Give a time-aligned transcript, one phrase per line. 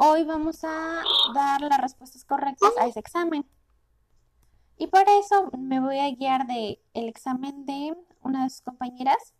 [0.00, 1.02] hoy vamos a
[1.34, 3.44] dar las respuestas correctas a ese examen.
[4.76, 9.34] Y para eso me voy a guiar del el examen de una de sus compañeras,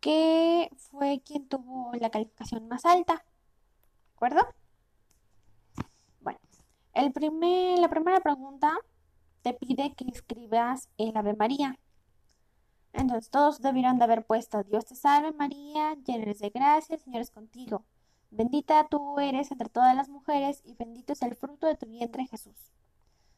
[0.00, 3.14] que fue quien tuvo la calificación más alta.
[3.14, 4.46] ¿De acuerdo?
[6.20, 6.38] Bueno,
[6.92, 8.76] el la primera pregunta
[9.40, 11.78] te pide que escribas el Ave María.
[12.92, 17.22] Entonces todos debieron de haber puesto Dios te salve María, llena de gracia, el Señor
[17.22, 17.86] es contigo.
[18.30, 22.26] Bendita tú eres entre todas las mujeres y bendito es el fruto de tu vientre
[22.26, 22.72] Jesús.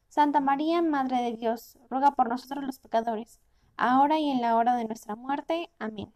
[0.08, 3.40] Santa María, Madre de Dios, ruega por nosotros los pecadores,
[3.78, 5.70] ahora y en la hora de nuestra muerte.
[5.78, 6.12] Amén.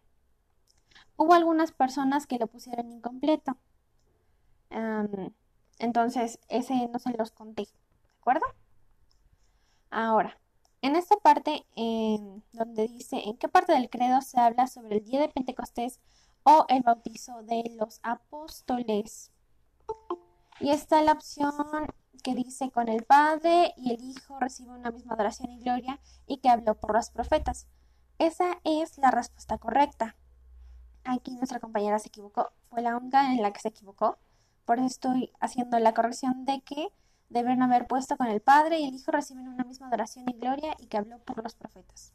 [1.17, 3.57] Hubo algunas personas que lo pusieron incompleto.
[5.79, 8.45] entonces, ese no se los conté, ¿de acuerdo?
[9.91, 10.39] Ahora,
[10.83, 11.65] en esta parte
[12.53, 16.01] donde dice en qué parte del credo se habla sobre el día de Pentecostés
[16.49, 19.33] o el bautizo de los apóstoles.
[20.61, 21.53] Y está la opción
[22.23, 26.39] que dice con el Padre y el Hijo reciben una misma adoración y gloria y
[26.39, 27.67] que habló por los profetas.
[28.19, 30.17] Esa es la respuesta correcta.
[31.03, 32.53] Aquí nuestra compañera se equivocó.
[32.71, 34.17] Fue la única en la que se equivocó.
[34.65, 36.93] Por eso estoy haciendo la corrección de que
[37.29, 40.77] deben haber puesto con el Padre y el Hijo reciben una misma adoración y gloria
[40.79, 42.13] y que habló por los profetas.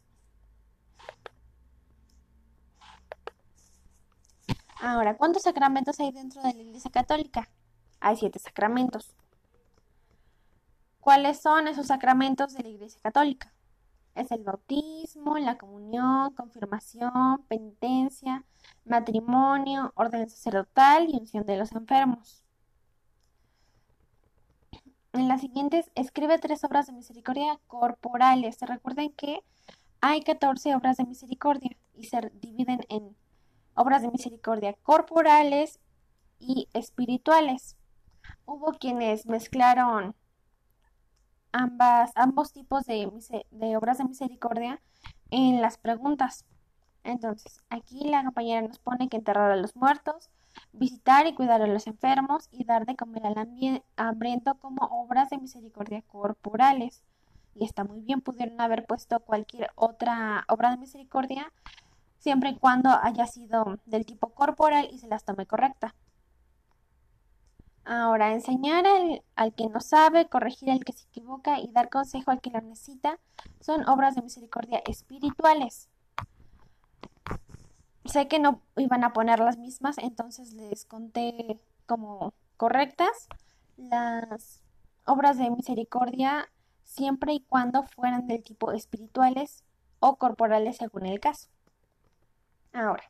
[4.83, 7.47] Ahora, ¿cuántos sacramentos hay dentro de la Iglesia Católica?
[7.99, 9.15] Hay siete sacramentos.
[10.99, 13.53] ¿Cuáles son esos sacramentos de la Iglesia Católica?
[14.15, 18.43] Es el bautismo, la comunión, confirmación, penitencia,
[18.83, 22.43] matrimonio, orden sacerdotal y unción de los enfermos.
[25.13, 28.57] En las siguientes, escribe tres obras de misericordia corporales.
[28.61, 29.43] Recuerden que
[29.99, 33.15] hay 14 obras de misericordia y se dividen en
[33.75, 35.79] obras de misericordia corporales
[36.39, 37.75] y espirituales.
[38.45, 40.15] Hubo quienes mezclaron
[41.51, 43.07] ambas, ambos tipos de,
[43.77, 44.81] obras de misericordia
[45.29, 46.45] en las preguntas.
[47.03, 50.29] Entonces, aquí la compañera nos pone que enterrar a los muertos,
[50.73, 55.37] visitar y cuidar a los enfermos y dar de comer al hambriento como obras de
[55.37, 57.01] misericordia corporales.
[57.55, 61.51] Y está muy bien, pudieron haber puesto cualquier otra obra de misericordia,
[62.21, 65.95] siempre y cuando haya sido del tipo corporal y se las tome correcta.
[67.83, 68.85] Ahora, enseñar
[69.35, 72.61] al, que no sabe, corregir al que se equivoca y dar consejo al que lo
[72.61, 73.19] necesita
[73.59, 75.89] son obras de misericordia espirituales.
[78.05, 83.27] Sé que no iban a poner las mismas, entonces les conté como correctas
[83.77, 84.61] las
[85.05, 86.51] obras de misericordia
[86.83, 89.63] siempre y cuando fueran del tipo espirituales
[89.99, 91.49] o corporales según el caso.
[92.73, 93.03] Ahora,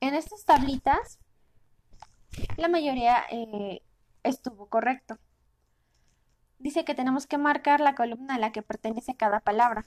[0.00, 1.18] en estas tablitas
[2.56, 3.82] la mayoría eh,
[4.22, 5.18] estuvo correcto.
[6.58, 9.84] Dice que tenemos que marcar la columna a la que pertenece cada palabra.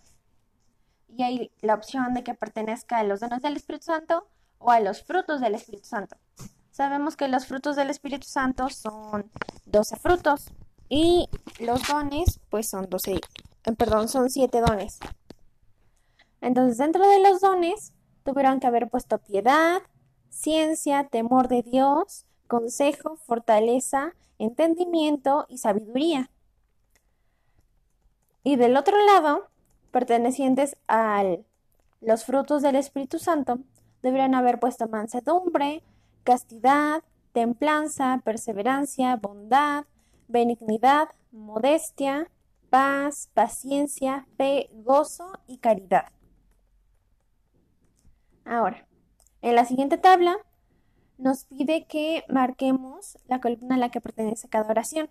[1.08, 4.80] Y hay la opción de que pertenezca a los dones del Espíritu Santo o a
[4.80, 6.18] los frutos del Espíritu Santo.
[6.72, 9.30] Sabemos que los frutos del Espíritu Santo son
[9.66, 10.52] 12 frutos
[10.90, 11.30] y
[11.60, 15.00] los dones pues son 12, eh, perdón, son 7 dones.
[16.42, 19.82] Entonces, dentro de los dones tuvieron que haber puesto piedad,
[20.30, 26.30] ciencia, temor de Dios, consejo, fortaleza, entendimiento y sabiduría.
[28.44, 29.48] Y del otro lado,
[29.92, 31.24] pertenecientes a
[32.02, 33.60] los frutos del Espíritu Santo,
[34.02, 35.82] deberían haber puesto mansedumbre,
[36.24, 39.86] castidad, templanza, perseverancia, bondad,
[40.28, 42.30] benignidad, modestia,
[42.70, 46.06] paz, paciencia, fe, gozo y caridad.
[48.46, 48.88] Ahora,
[49.42, 50.38] en la siguiente tabla
[51.18, 55.10] nos pide que marquemos la columna a la que pertenece cada oración.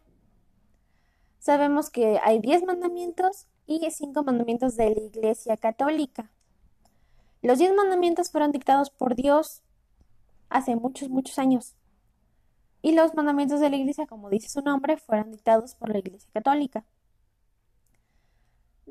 [1.39, 6.31] Sabemos que hay 10 mandamientos y 5 mandamientos de la Iglesia Católica.
[7.41, 9.63] Los 10 mandamientos fueron dictados por Dios
[10.49, 11.75] hace muchos, muchos años.
[12.83, 16.29] Y los mandamientos de la Iglesia, como dice su nombre, fueron dictados por la Iglesia
[16.33, 16.85] Católica.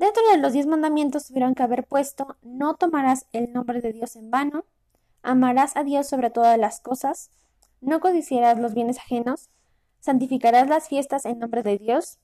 [0.02, 4.16] Dentro de los 10 mandamientos tuvieron que haber puesto no tomarás el nombre de Dios
[4.16, 4.64] en vano,
[5.22, 7.30] Amarás a Dios sobre todas las cosas,
[7.80, 9.48] no codiciarás los bienes ajenos,
[10.00, 12.18] santificarás las fiestas en nombre de Dios,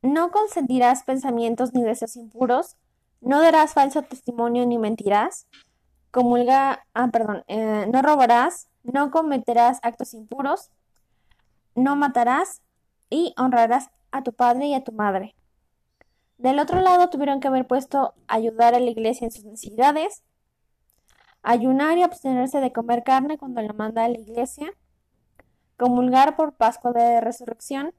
[0.00, 2.78] no consentirás pensamientos ni deseos impuros,
[3.20, 5.48] no darás falso testimonio ni mentirás,
[6.10, 10.70] comulga, ah, perdón, eh, no robarás, no cometerás actos impuros,
[11.74, 12.62] no matarás
[13.10, 15.34] y honrarás a tu padre y a tu madre.
[16.40, 20.22] Del otro lado tuvieron que haber puesto ayudar a la iglesia en sus necesidades,
[21.42, 24.72] ayunar y abstenerse de comer carne cuando la manda a la iglesia,
[25.76, 27.92] comulgar por Pascua de Resurrección,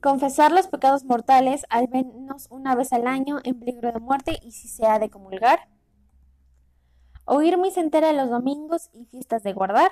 [0.00, 4.52] confesar los pecados mortales al menos una vez al año en peligro de muerte y
[4.52, 5.68] si se ha de comulgar,
[7.26, 9.90] oír misa entera los domingos y fiestas de guardar,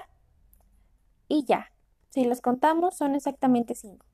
[1.29, 1.73] y ya,
[2.09, 4.10] si los contamos son exactamente cinco.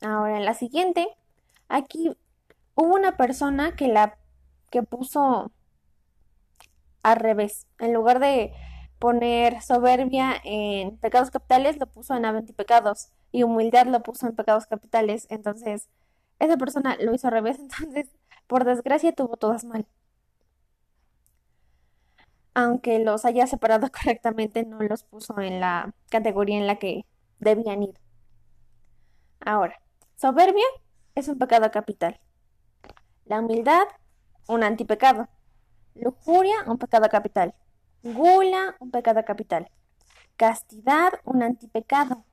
[0.00, 1.08] Ahora en la siguiente,
[1.68, 2.16] aquí
[2.74, 4.18] hubo una persona que la
[4.70, 5.50] que puso
[7.02, 8.52] al revés, en lugar de
[8.98, 14.66] poner soberbia en pecados capitales, lo puso en antipecados y humildad lo puso en pecados
[14.66, 15.26] capitales.
[15.30, 15.88] Entonces,
[16.38, 18.08] esa persona lo hizo al revés, entonces,
[18.46, 19.86] por desgracia, tuvo todas mal.
[22.54, 27.04] Aunque los haya separado correctamente, no los puso en la categoría en la que
[27.40, 27.94] debían ir.
[29.40, 29.80] Ahora,
[30.18, 30.64] soberbia
[31.14, 32.20] es un pecado capital.
[33.24, 33.84] La humildad,
[34.48, 35.28] un antipecado.
[35.94, 37.54] Lujuria, un pecado capital.
[38.02, 39.70] Gula, un pecado capital.
[40.36, 42.24] Castidad, un antipecado.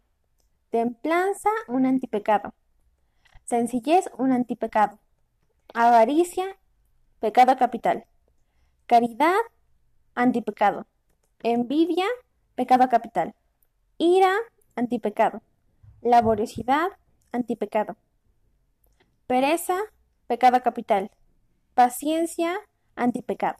[0.71, 2.55] Templanza, un antipecado.
[3.43, 4.99] Sencillez, un antipecado.
[5.75, 6.57] Avaricia,
[7.19, 8.05] pecado capital.
[8.87, 9.41] Caridad,
[10.15, 10.87] antipecado.
[11.43, 12.05] Envidia,
[12.55, 13.35] pecado capital.
[13.99, 14.33] Ira,
[14.75, 15.43] antipecado.
[16.01, 16.89] Laboriosidad,
[17.35, 17.95] antipecado.
[19.27, 19.75] Pereza,
[20.27, 21.11] pecado capital.
[21.73, 22.55] Paciencia,
[22.95, 23.57] antipecado.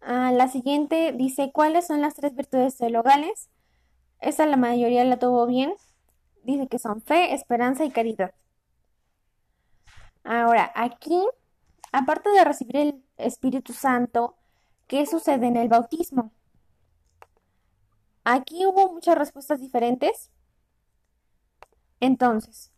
[0.00, 3.48] Ah, la siguiente dice, ¿cuáles son las tres virtudes teologales?
[4.20, 5.74] Esa la mayoría la tuvo bien.
[6.42, 8.34] Dice que son fe, esperanza y caridad.
[10.24, 11.24] Ahora, aquí,
[11.92, 14.36] aparte de recibir el Espíritu Santo,
[14.88, 16.32] ¿qué sucede en el bautismo?
[18.24, 20.31] Aquí hubo muchas respuestas diferentes.
[22.02, 22.72] Entonces,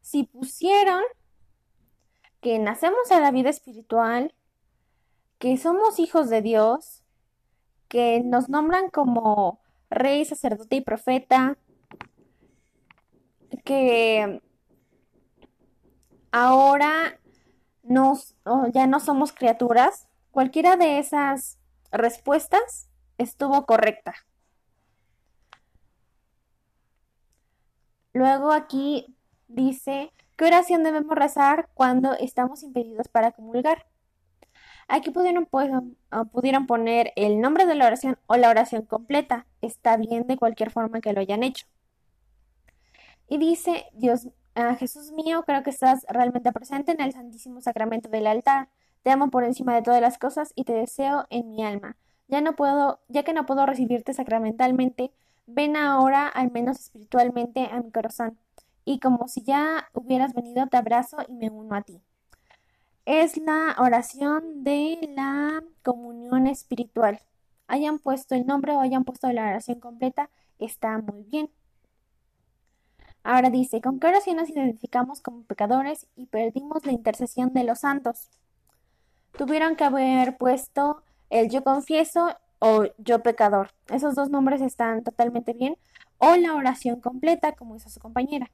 [0.00, 1.02] si pusieron
[2.40, 4.34] que nacemos a la vida espiritual,
[5.38, 7.04] que somos hijos de Dios,
[7.88, 9.60] que nos nombran como
[9.90, 11.58] rey, sacerdote y profeta,
[13.62, 14.40] que
[16.32, 17.20] ahora
[17.82, 18.36] nos,
[18.72, 21.58] ya no somos criaturas, cualquiera de esas
[21.92, 22.88] respuestas
[23.18, 24.14] estuvo correcta.
[28.16, 29.14] Luego aquí
[29.46, 33.84] dice, ¿qué oración debemos rezar cuando estamos impedidos para comulgar?
[34.88, 35.70] Aquí pudieron, pues,
[36.10, 39.44] ah, pudieron poner el nombre de la oración o la oración completa.
[39.60, 41.66] Está bien de cualquier forma que lo hayan hecho.
[43.28, 48.08] Y dice, Dios, ah, Jesús mío, creo que estás realmente presente en el Santísimo Sacramento
[48.08, 48.70] del altar.
[49.02, 51.98] Te amo por encima de todas las cosas y te deseo en mi alma.
[52.28, 55.12] Ya no puedo, ya que no puedo recibirte sacramentalmente,
[55.46, 58.38] ven ahora, al menos espiritualmente, a mi corazón.
[58.84, 62.00] Y como si ya hubieras venido, te abrazo y me uno a ti
[63.06, 67.20] es la oración de la comunión espiritual.
[67.68, 70.28] Hayan puesto el nombre o hayan puesto la oración completa,
[70.58, 71.48] está muy bien.
[73.22, 77.80] Ahora dice, ¿con qué oración nos identificamos como pecadores y perdimos la intercesión de los
[77.80, 78.28] santos?
[79.38, 83.70] Tuvieron que haber puesto el yo confieso o yo pecador.
[83.88, 85.76] Esos dos nombres están totalmente bien.
[86.18, 88.50] O la oración completa, como hizo su compañera.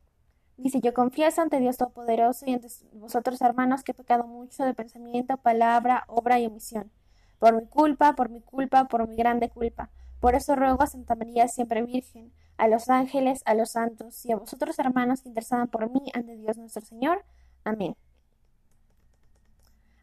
[0.56, 4.74] Dice, yo confieso ante Dios Todopoderoso y ante vosotros, hermanos, que he pecado mucho de
[4.74, 6.90] pensamiento, palabra, obra y omisión.
[7.38, 9.90] Por mi culpa, por mi culpa, por mi grande culpa.
[10.20, 14.32] Por eso ruego a Santa María siempre Virgen, a los ángeles, a los santos y
[14.32, 17.24] a vosotros, hermanos, que intercedan por mí ante Dios nuestro Señor.
[17.64, 17.96] Amén.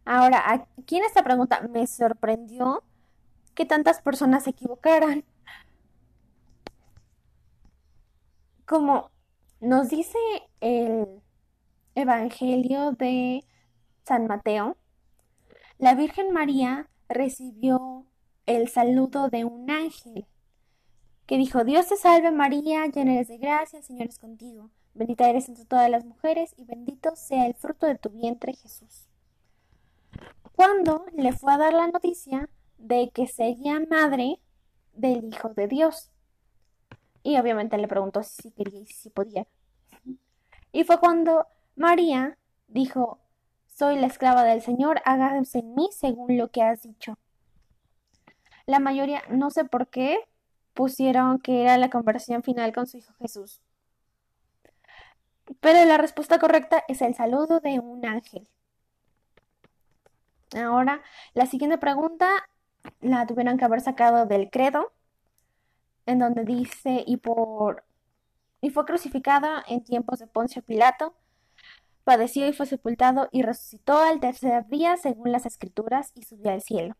[0.03, 0.43] Ahora,
[0.77, 2.83] aquí en esta pregunta me sorprendió
[3.55, 5.25] que tantas personas se equivocaran.
[8.65, 9.11] Como
[9.59, 10.17] nos dice
[10.61, 11.21] el
[11.95, 13.43] Evangelio de
[14.05, 14.77] San Mateo,
[15.77, 18.05] la Virgen María recibió
[18.45, 20.25] el saludo de un ángel
[21.25, 25.47] que dijo, Dios te salve María, llena eres de gracia, Señor es contigo, bendita eres
[25.47, 29.07] entre todas las mujeres y bendito sea el fruto de tu vientre Jesús.
[30.55, 34.39] Cuando le fue a dar la noticia de que sería madre
[34.93, 36.09] del Hijo de Dios.
[37.21, 39.45] Y obviamente le preguntó si quería y si podía.
[40.71, 41.45] Y fue cuando
[41.75, 43.19] María dijo,
[43.67, 47.17] soy la esclava del Señor, hágase en mí según lo que has dicho.
[48.65, 50.19] La mayoría, no sé por qué,
[50.73, 53.61] pusieron que era la conversión final con su Hijo Jesús.
[55.59, 58.47] Pero la respuesta correcta es el saludo de un ángel.
[60.55, 61.01] Ahora,
[61.33, 62.29] la siguiente pregunta
[63.01, 64.91] la tuvieron que haber sacado del credo
[66.05, 67.83] en donde dice, y por
[68.61, 71.15] y fue crucificado en tiempos de Poncio Pilato,
[72.03, 76.61] padeció y fue sepultado y resucitó al tercer día según las escrituras y subió al
[76.61, 76.95] cielo.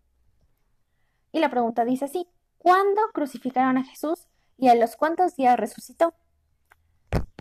[1.31, 6.13] Y la pregunta dice así, ¿cuándo crucificaron a Jesús y a los cuántos días resucitó?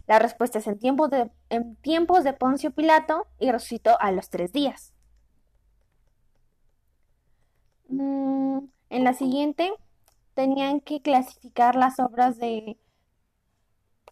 [0.07, 4.30] La respuesta es en tiempos de, en tiempos de Poncio Pilato y resucitó a los
[4.30, 4.95] tres días.
[7.88, 8.59] Mm,
[8.90, 9.73] en la siguiente
[10.35, 12.78] tenían que clasificar las obras de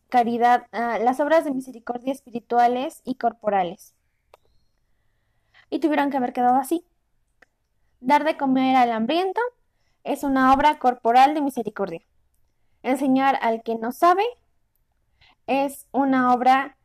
[0.09, 3.95] caridad, ah, las obras de misericordia espirituales y corporales.
[5.71, 6.85] Y tuvieron que haber quedado así.
[8.01, 9.41] Dar de comer al hambriento
[10.05, 12.03] es una obra corporal de misericordia.
[12.83, 14.25] Enseñar al que no sabe
[15.47, 16.77] es una obra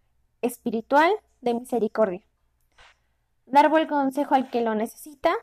[0.42, 2.24] espiritual de misericordia.
[3.46, 5.34] Dar buen consejo al que lo necesita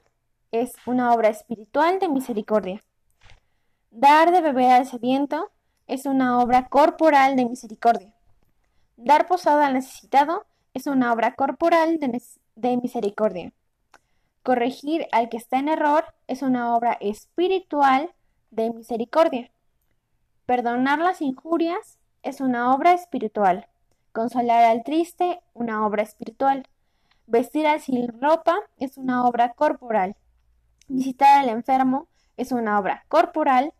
[0.50, 2.82] es una obra espiritual de misericordia.
[3.90, 5.50] Dar de beber al sediento
[5.86, 8.12] es una obra corporal de misericordia.
[8.96, 12.22] Dar posada al necesitado es una obra corporal de,
[12.56, 13.52] de misericordia.
[14.42, 18.10] Corregir al que está en error es una obra espiritual
[18.50, 19.50] de misericordia.
[20.46, 23.66] Perdonar las injurias es una obra espiritual.
[24.12, 26.66] Consolar al triste, una obra espiritual.
[27.26, 30.16] Vestir al sin ropa es una obra corporal.
[30.88, 33.74] Visitar al enfermo es una obra corporal.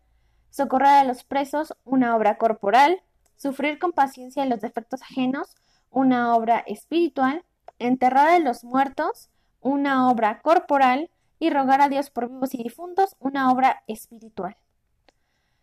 [0.51, 3.01] Socorrer a los presos, una obra corporal.
[3.35, 5.55] Sufrir con paciencia los defectos ajenos,
[5.89, 7.43] una obra espiritual.
[7.79, 11.09] Enterrar a los muertos, una obra corporal.
[11.39, 14.57] Y rogar a Dios por vivos y difuntos, una obra espiritual.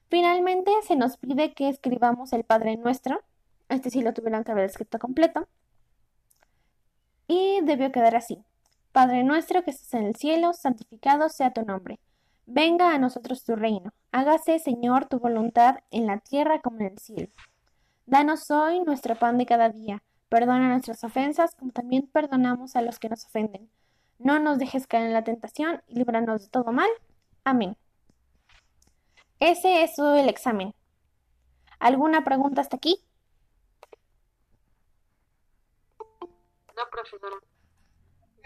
[0.08, 3.22] Finalmente, se nos pide que escribamos el Padre Nuestro.
[3.68, 5.48] Este sí lo tuvieron que haber escrito completo.
[7.28, 8.42] Y debió quedar así.
[8.96, 12.00] Padre nuestro que estás en el cielo, santificado sea tu nombre.
[12.46, 13.92] Venga a nosotros tu reino.
[14.10, 17.28] Hágase, Señor, tu voluntad en la tierra como en el cielo.
[18.06, 20.02] Danos hoy nuestro pan de cada día.
[20.30, 23.70] Perdona nuestras ofensas como también perdonamos a los que nos ofenden.
[24.18, 26.88] No nos dejes caer en la tentación y líbranos de todo mal.
[27.44, 27.76] Amén.
[29.40, 30.74] Ese es todo el examen.
[31.80, 33.04] ¿Alguna pregunta hasta aquí?
[35.98, 37.36] No, profesora.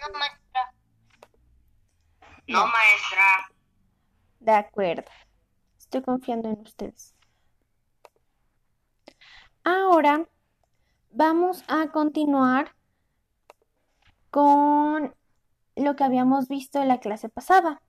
[0.00, 0.39] No.
[2.50, 3.48] No, maestra.
[4.40, 5.08] De acuerdo.
[5.78, 7.14] Estoy confiando en ustedes.
[9.62, 10.26] Ahora
[11.12, 12.74] vamos a continuar
[14.30, 15.14] con
[15.76, 17.80] lo que habíamos visto en la clase pasada.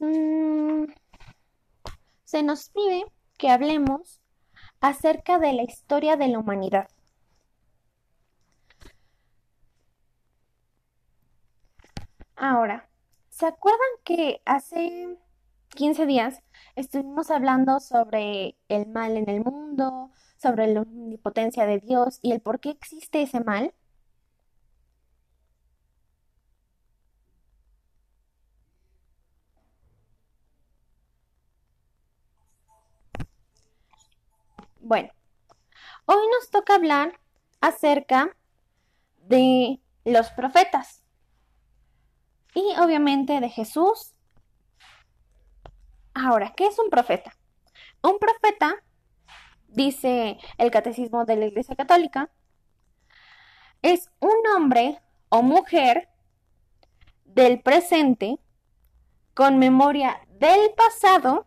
[0.00, 0.86] Mm,
[2.24, 3.04] se nos pide
[3.36, 4.20] que hablemos
[4.80, 6.88] acerca de la historia de la humanidad.
[12.40, 12.88] Ahora,
[13.30, 15.18] ¿se acuerdan que hace
[15.70, 16.42] 15 días
[16.76, 22.40] estuvimos hablando sobre el mal en el mundo, sobre la omnipotencia de Dios y el
[22.40, 23.74] por qué existe ese mal?
[34.80, 35.10] Bueno,
[36.06, 37.18] hoy nos toca hablar
[37.60, 38.36] acerca
[39.28, 41.07] de los profetas
[42.58, 44.14] y obviamente de Jesús.
[46.14, 47.32] Ahora, ¿qué es un profeta?
[48.02, 48.82] Un profeta,
[49.68, 52.30] dice el Catecismo de la Iglesia Católica,
[53.82, 56.08] es un hombre o mujer
[57.24, 58.40] del presente
[59.34, 61.46] con memoria del pasado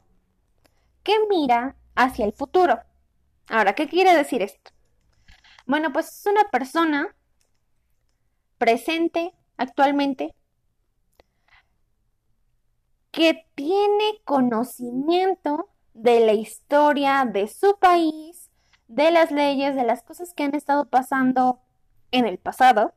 [1.03, 2.80] que mira hacia el futuro.
[3.50, 4.72] Ahora, ¿qué quiere decir esto?
[5.65, 7.13] Bueno, pues es una persona
[8.58, 10.34] presente actualmente
[13.12, 18.50] que tiene conocimiento de la historia de su país,
[18.88, 21.60] de las leyes, de las cosas que han estado pasando
[22.12, 22.94] en el pasado,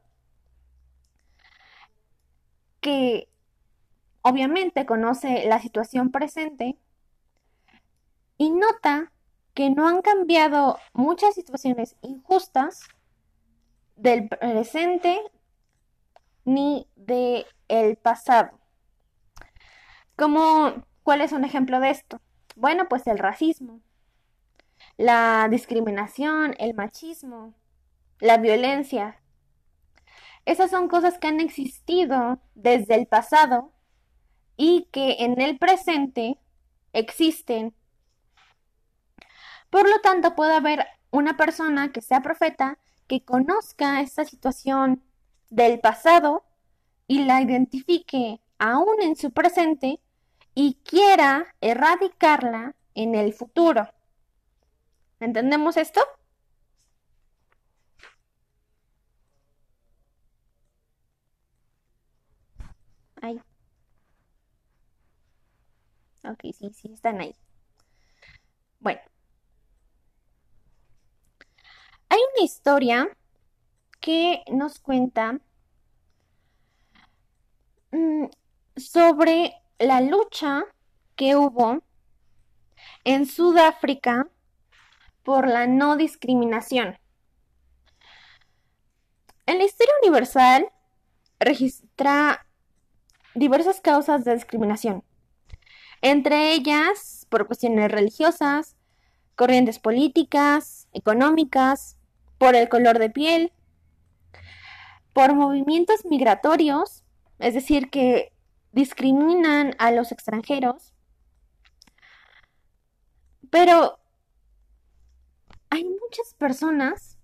[2.80, 3.28] que
[4.23, 6.78] obviamente conoce la situación presente
[8.38, 9.12] y nota
[9.54, 12.80] que no han cambiado muchas situaciones injustas
[13.97, 15.21] del presente
[16.44, 18.63] ni del el pasado.
[20.16, 22.21] ¿Cómo, ¿Cuál es un ejemplo de esto?
[22.56, 23.80] Bueno, pues el racismo,
[24.97, 27.54] la discriminación, el machismo,
[28.21, 29.21] la violencia.
[30.44, 33.73] Esas son cosas que han existido desde el pasado
[34.56, 36.38] y que en el presente
[36.92, 37.75] existen.
[39.71, 42.78] Por lo tanto, puede haber una persona que sea profeta
[43.09, 45.02] que conozca esta situación
[45.50, 46.44] del pasado
[47.06, 50.00] y la identifique aún en su presente
[50.54, 53.88] y quiera erradicarla en el futuro.
[55.20, 56.00] ¿Entendemos esto?
[66.25, 67.34] Ok, sí, sí, están ahí.
[68.80, 69.00] Bueno.
[72.08, 73.08] Hay una historia
[74.00, 75.38] que nos cuenta
[77.92, 78.26] mm,
[78.76, 80.64] sobre la lucha
[81.16, 81.83] que hubo
[83.04, 84.28] en Sudáfrica
[85.23, 86.99] por la no discriminación.
[89.47, 90.66] En la historia universal
[91.38, 92.47] registra
[93.35, 95.02] diversas causas de discriminación,
[96.02, 98.76] entre ellas por cuestiones religiosas,
[99.35, 101.99] corrientes políticas, económicas,
[102.38, 103.52] por el color de piel,
[105.12, 107.04] por movimientos migratorios,
[107.38, 108.34] es decir, que
[108.75, 110.93] discriminan a los extranjeros,
[113.50, 114.00] pero
[115.71, 117.19] hay muchas personas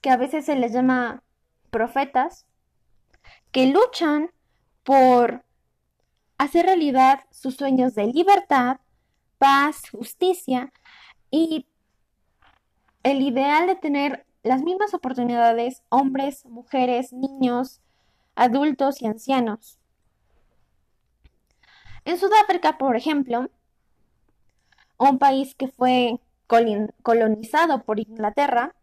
[0.00, 1.22] que a veces se les llama
[1.70, 2.46] profetas,
[3.52, 4.30] que luchan
[4.84, 5.44] por
[6.38, 8.80] hacer realidad sus sueños de libertad,
[9.36, 10.72] paz, justicia
[11.30, 11.66] y
[13.02, 17.82] el ideal de tener las mismas oportunidades hombres, mujeres, niños,
[18.34, 19.79] adultos y ancianos.
[22.04, 23.50] En Sudáfrica, por ejemplo,
[24.98, 26.20] un país que fue
[27.02, 28.74] colonizado por Inglaterra,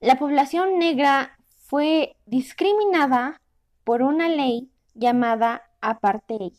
[0.00, 3.40] la población negra fue discriminada
[3.84, 6.52] por una ley llamada apartheid.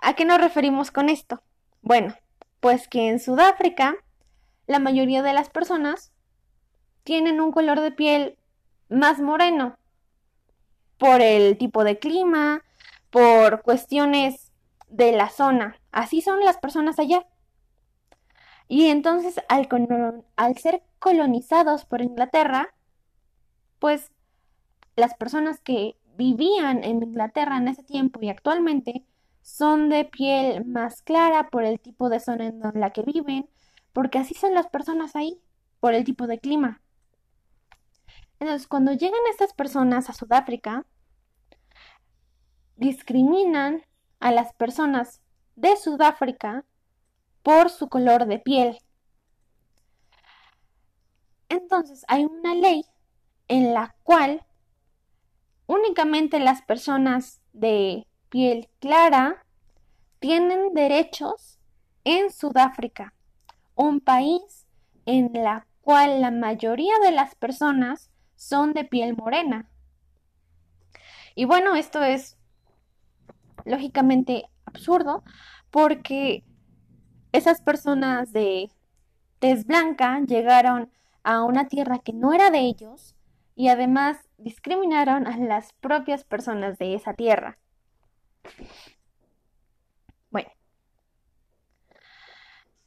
[0.00, 1.42] ¿A qué nos referimos con esto?
[1.82, 2.14] Bueno,
[2.60, 3.96] pues que en Sudáfrica
[4.66, 6.12] la mayoría de las personas
[7.02, 8.38] tienen un color de piel
[8.88, 9.79] más moreno
[11.00, 12.62] por el tipo de clima,
[13.08, 14.52] por cuestiones
[14.90, 15.80] de la zona.
[15.92, 17.26] Así son las personas allá.
[18.68, 22.74] Y entonces al, ser colonizados por Inglaterra,
[23.78, 24.12] pues
[24.94, 29.02] las personas que vivían en Inglaterra en ese tiempo y actualmente
[29.40, 33.48] son de piel más clara por el tipo de zona en la que viven,
[33.94, 35.40] porque así son las personas ahí,
[35.80, 36.82] por el tipo de clima.
[38.40, 40.86] Entonces, cuando llegan estas personas a Sudáfrica,
[42.76, 43.82] discriminan
[44.18, 45.20] a las personas
[45.56, 46.64] de Sudáfrica
[47.42, 48.78] por su color de piel.
[51.50, 52.84] Entonces hay una ley
[53.48, 54.46] en la cual
[55.66, 59.44] únicamente las personas de piel clara
[60.18, 61.58] tienen derechos
[62.04, 63.12] en Sudáfrica,
[63.74, 64.66] un país
[65.04, 68.09] en la cual la mayoría de las personas
[68.40, 69.68] son de piel morena.
[71.34, 72.38] Y bueno, esto es
[73.66, 75.22] lógicamente absurdo
[75.70, 76.42] porque
[77.32, 78.70] esas personas de
[79.40, 80.90] tez blanca llegaron
[81.22, 83.14] a una tierra que no era de ellos
[83.56, 87.58] y además discriminaron a las propias personas de esa tierra.
[90.30, 90.50] Bueno,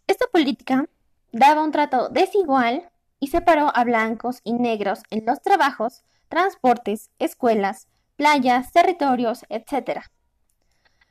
[0.08, 0.90] esta política
[1.32, 2.90] daba un trato desigual
[3.24, 10.02] y separó a blancos y negros en los trabajos, transportes, escuelas, playas, territorios, etc.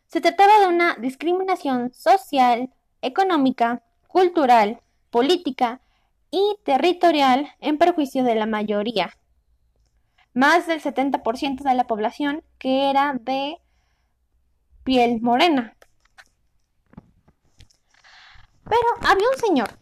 [0.09, 2.68] Se trataba de una discriminación social,
[3.01, 5.81] económica, cultural, política
[6.31, 9.16] y territorial en perjuicio de la mayoría.
[10.35, 13.57] Más del 70% de la población que era de
[14.85, 15.75] piel morena.
[18.64, 19.79] Pero había un señor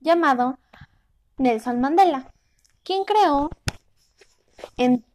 [0.00, 0.58] llamado
[1.40, 2.30] Nelson Mandela,
[2.84, 3.48] quien creó,
[4.76, 5.06] en,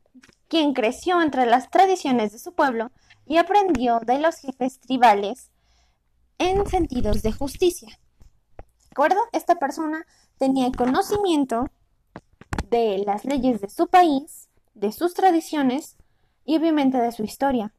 [0.47, 2.91] quien creció entre las tradiciones de su pueblo
[3.27, 5.51] y aprendió de los jefes tribales
[6.39, 7.99] en sentidos de justicia.
[8.57, 9.19] ¿De acuerdo?
[9.33, 10.05] Esta persona
[10.39, 11.69] tenía conocimiento
[12.71, 15.95] de las leyes de su país, de sus tradiciones
[16.43, 17.71] y obviamente de su historia.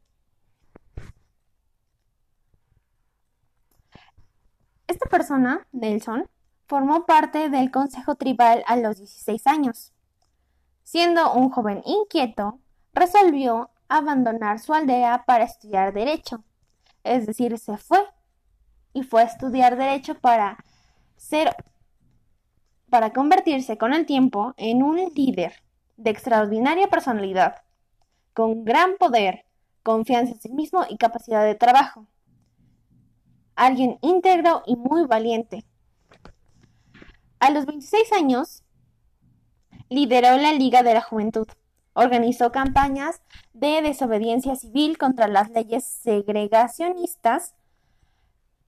[4.87, 6.29] Esta persona, Nelson,
[6.67, 9.93] formó parte del Consejo Tribal a los 16 años.
[10.83, 12.59] Siendo un joven inquieto,
[12.93, 16.43] resolvió abandonar su aldea para estudiar derecho.
[17.03, 18.05] Es decir, se fue
[18.93, 20.63] y fue a estudiar derecho para
[21.15, 21.55] ser
[22.89, 25.61] para convertirse con el tiempo en un líder
[25.97, 27.63] de extraordinaria personalidad,
[28.33, 29.45] con gran poder,
[29.83, 32.07] confianza en sí mismo y capacidad de trabajo.
[33.55, 35.65] Alguien íntegro y muy valiente.
[37.39, 38.63] A los 26 años,
[39.89, 41.47] lideró la Liga de la Juventud.
[41.93, 43.21] Organizó campañas
[43.53, 47.55] de desobediencia civil contra las leyes segregacionistas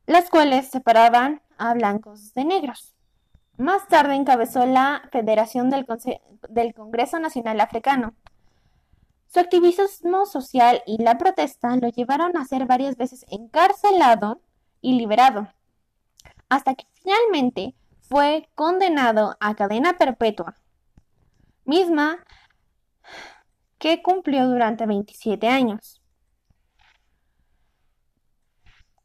[0.09, 2.95] las cuales separaban a blancos de negros.
[3.57, 5.85] Más tarde encabezó la Federación del,
[6.73, 8.15] Congreso Nacional Africano,
[9.27, 14.41] Su activismo social y la protesta lo llevaron a ser varias veces encarcelado
[14.81, 15.47] y liberado,
[16.49, 17.75] hasta que finalmente
[18.09, 20.55] fue condenado a cadena perpetua,
[21.63, 22.25] misma
[23.77, 26.01] que cumplió durante 27 años.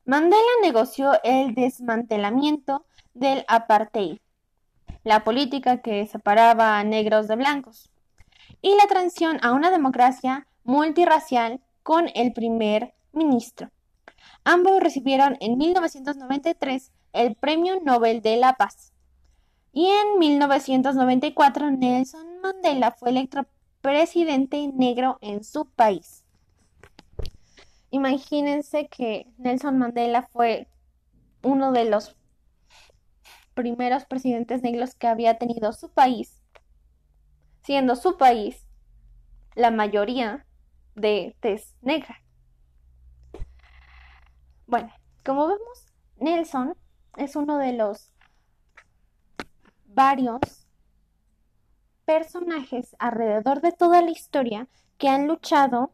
[0.06, 4.20] Mandela negoció el desmantelamiento del apartheid,
[5.02, 7.90] la política que separaba a negros de blancos,
[8.62, 13.70] y la transición a una democracia multirracial con el primer ministro.
[14.44, 18.93] Ambos recibieron en 1993 el Premio Nobel de la Paz.
[19.76, 23.44] Y en 1994 Nelson Mandela fue electo
[23.80, 26.24] presidente negro en su país.
[27.90, 30.68] Imagínense que Nelson Mandela fue
[31.42, 32.16] uno de los
[33.54, 36.40] primeros presidentes negros que había tenido su país,
[37.64, 38.68] siendo su país
[39.56, 40.46] la mayoría
[40.94, 42.22] de tez negra.
[44.68, 44.92] Bueno,
[45.24, 46.76] como vemos, Nelson
[47.16, 48.13] es uno de los
[49.94, 50.66] varios
[52.04, 55.92] personajes alrededor de toda la historia que han luchado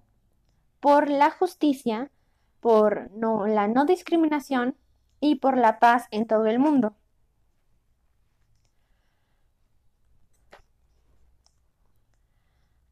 [0.81, 2.11] por la justicia,
[2.61, 4.77] por la no discriminación
[5.21, 6.97] y por la paz en todo el mundo.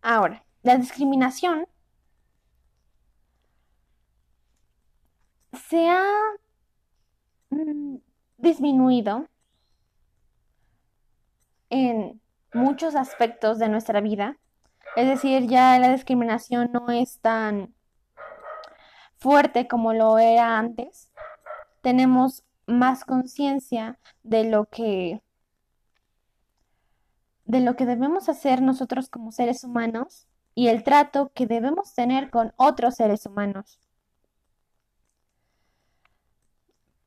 [0.03, 1.66] Ahora, la discriminación
[5.68, 6.05] se ha
[7.51, 7.97] mm,
[8.38, 9.29] disminuido
[11.70, 12.20] en
[12.52, 14.38] muchos aspectos de nuestra vida.
[14.96, 17.74] Es decir, ya la discriminación no es tan
[19.18, 21.11] fuerte como lo era antes.
[21.83, 25.22] Tenemos más conciencia de lo que
[27.44, 32.28] de lo que debemos hacer nosotros como seres humanos y el trato que debemos tener
[32.28, 33.78] con otros seres humanos.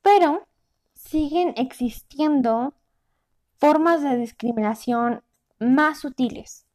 [0.02, 0.48] Pero
[0.94, 2.74] siguen existiendo
[3.62, 5.24] formas de discriminación
[5.60, 6.66] más sutiles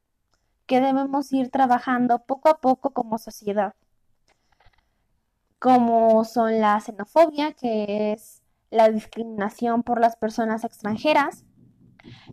[0.66, 3.74] que debemos ir trabajando poco a poco como sociedad,
[5.58, 11.44] como son la xenofobia, que es la discriminación por las personas extranjeras,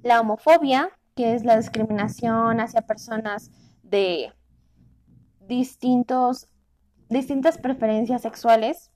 [0.03, 3.49] la homofobia, que es la discriminación hacia personas
[3.81, 4.31] de
[5.39, 6.47] distintos,
[7.09, 8.91] distintas preferencias sexuales,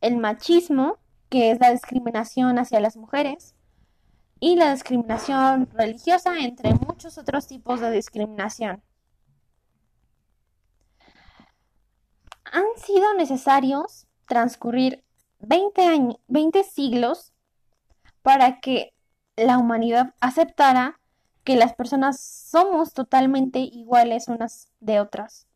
[0.00, 0.98] el machismo,
[1.30, 3.55] que es la discriminación hacia las mujeres,
[4.38, 8.82] y la discriminación religiosa, entre muchos otros tipos de discriminación.
[12.44, 15.04] Han sido necesarios transcurrir
[15.40, 17.32] 20, años, 20 siglos
[18.22, 18.94] para que
[19.36, 21.00] la humanidad aceptara
[21.44, 25.46] que las personas somos totalmente iguales unas de otras,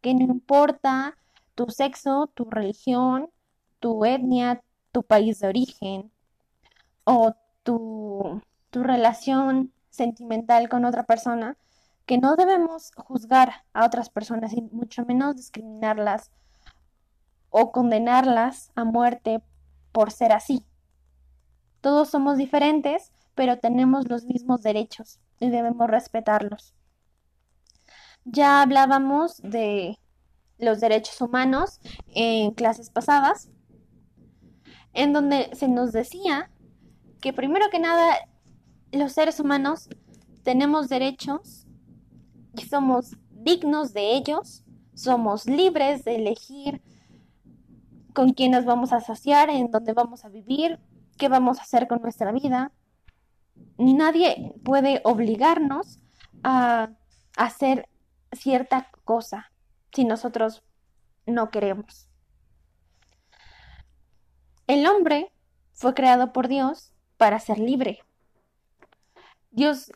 [0.00, 1.16] que no importa
[1.54, 3.30] tu sexo, tu religión,
[3.80, 6.12] tu etnia, tu país de origen
[7.04, 7.34] o
[7.66, 11.56] tu, tu relación sentimental con otra persona,
[12.06, 16.30] que no debemos juzgar a otras personas y mucho menos discriminarlas
[17.50, 19.42] o condenarlas a muerte
[19.90, 20.64] por ser así.
[21.80, 26.74] Todos somos diferentes, pero tenemos los mismos derechos y debemos respetarlos.
[28.24, 29.98] Ya hablábamos de
[30.58, 31.80] los derechos humanos
[32.14, 33.50] en clases pasadas,
[34.92, 36.50] en donde se nos decía
[37.20, 38.16] que primero que nada
[38.92, 39.88] los seres humanos
[40.42, 41.66] tenemos derechos
[42.56, 46.82] y somos dignos de ellos, somos libres de elegir
[48.14, 50.78] con quién nos vamos a asociar, en dónde vamos a vivir,
[51.18, 52.72] qué vamos a hacer con nuestra vida.
[53.76, 55.98] Nadie puede obligarnos
[56.42, 56.90] a
[57.36, 57.88] hacer
[58.32, 59.52] cierta cosa
[59.92, 60.62] si nosotros
[61.26, 62.08] no queremos.
[64.66, 65.32] El hombre
[65.72, 68.00] fue creado por Dios para ser libre.
[69.50, 69.92] Dios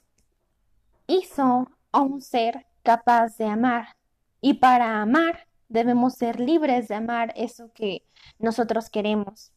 [1.07, 3.97] hizo a un ser capaz de amar
[4.41, 8.03] y para amar debemos ser libres de amar eso que
[8.39, 9.53] nosotros queremos.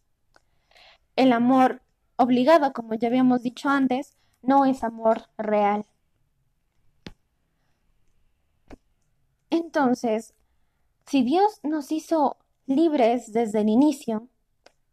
[1.16, 1.82] El amor
[2.16, 5.86] obligado, como ya habíamos dicho antes, no es amor real.
[9.50, 10.34] Entonces,
[11.06, 14.28] si Dios nos hizo libres desde el inicio,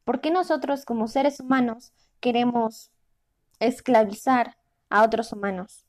[0.05, 2.91] ¿por qué nosotros como seres humanos queremos
[3.59, 4.57] esclavizar
[4.89, 5.87] a otros humanos?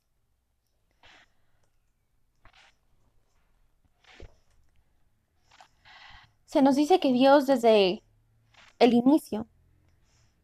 [6.45, 8.03] Se nos dice que Dios desde
[8.79, 9.47] el inicio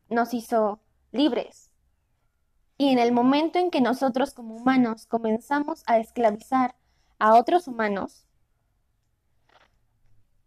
[0.09, 0.79] nos hizo
[1.11, 1.71] libres.
[2.77, 6.75] Y en el momento en que nosotros como humanos comenzamos a esclavizar
[7.19, 8.25] a otros humanos,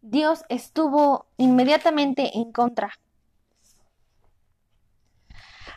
[0.00, 2.92] Dios estuvo inmediatamente en contra.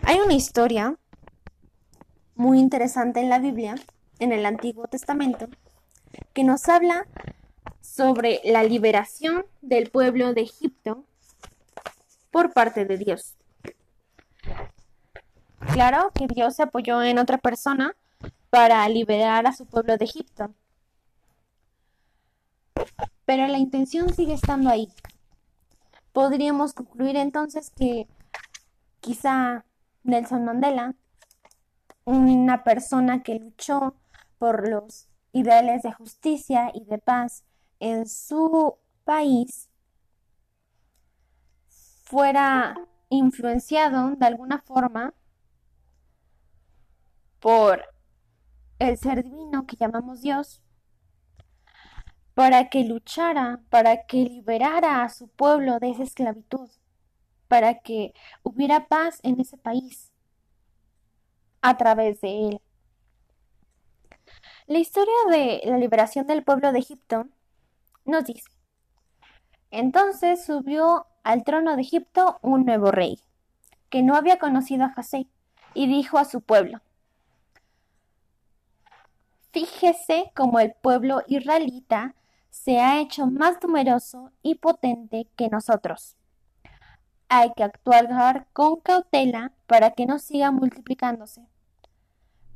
[0.05, 0.97] Hay una historia
[2.35, 3.75] muy interesante en la Biblia,
[4.19, 5.47] en el Antiguo Testamento,
[6.33, 7.07] que nos habla
[7.79, 11.05] sobre la liberación del pueblo de Egipto
[12.31, 13.35] por parte de Dios.
[15.71, 17.95] Claro que Dios se apoyó en otra persona
[18.49, 20.53] para liberar a su pueblo de Egipto.
[23.25, 24.91] Pero la intención sigue estando ahí.
[26.11, 28.07] Podríamos concluir entonces que
[28.99, 29.65] quizá
[30.03, 30.95] Nelson Mandela,
[32.05, 33.95] una persona que luchó
[34.37, 37.43] por los ideales de justicia y de paz
[37.79, 39.69] en su país,
[42.03, 42.75] fuera
[43.09, 45.13] influenciado de alguna forma
[47.39, 47.83] por
[48.79, 50.61] el ser divino que llamamos Dios,
[52.33, 56.69] para que luchara, para que liberara a su pueblo de esa esclavitud,
[57.53, 60.11] para que hubiera paz en ese país
[61.61, 62.61] a través de él.
[64.65, 67.27] La historia de la liberación del pueblo de Egipto
[68.05, 68.49] nos dice,
[69.69, 73.19] entonces subió al trono de Egipto un nuevo rey,
[73.91, 75.27] que no había conocido a José,
[75.75, 76.81] y dijo a su pueblo,
[79.51, 82.15] Fíjese cómo el pueblo israelita
[82.49, 86.17] se ha hecho más numeroso y potente que nosotros.
[87.36, 91.41] Hay que actuar con cautela para que no siga multiplicándose.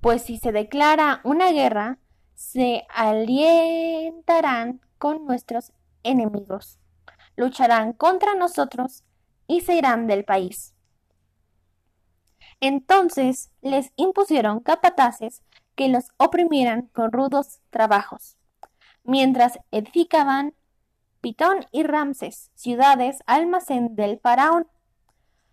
[0.02, 1.98] Pues si se declara una guerra,
[2.36, 6.78] se alientarán con nuestros enemigos,
[7.36, 9.04] lucharán contra nosotros
[9.48, 10.76] y se irán del país.
[12.60, 15.42] Entonces les impusieron capataces
[15.74, 18.38] que los oprimieran con rudos trabajos
[19.08, 20.54] mientras edificaban
[21.28, 24.66] Pitón y Ramses, ciudades almacén del faraón.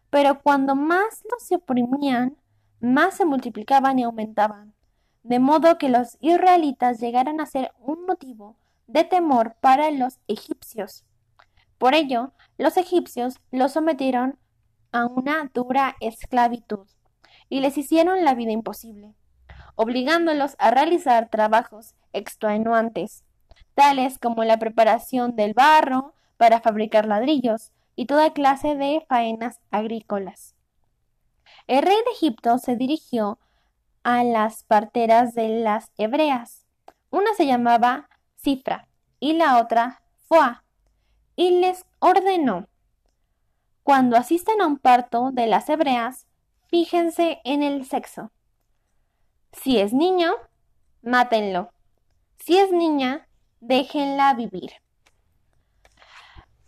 [0.09, 2.37] Pero cuando más los oprimían,
[2.79, 4.73] más se multiplicaban y aumentaban,
[5.25, 8.57] de modo que los israelitas llegaran a ser un motivo
[8.87, 11.05] de temor para los egipcios.
[11.77, 14.39] Por ello, los egipcios los sometieron
[14.93, 16.87] a una dura esclavitud
[17.49, 19.13] y les hicieron la vida imposible,
[19.75, 23.25] obligándolos a realizar trabajos extenuantes
[23.75, 30.55] tales como la preparación del barro para fabricar ladrillos y toda clase de faenas agrícolas.
[31.67, 33.39] El rey de Egipto se dirigió
[34.03, 36.67] a las parteras de las hebreas.
[37.11, 38.89] Una se llamaba Cifra
[39.21, 40.65] y la otra Foa,
[41.37, 42.67] y les ordenó
[43.85, 46.27] cuando asistan a un parto de las hebreas,
[46.69, 48.33] fíjense en el sexo.
[49.53, 50.33] Si es niño,
[51.03, 51.71] mátenlo.
[52.39, 53.29] Si es niña,
[53.67, 54.73] déjenla vivir.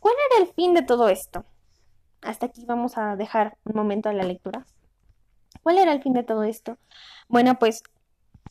[0.00, 1.44] ¿Cuál era el fin de todo esto?
[2.22, 4.66] Hasta aquí vamos a dejar un momento la lectura.
[5.62, 6.78] ¿Cuál era el fin de todo esto?
[7.28, 7.82] Bueno, pues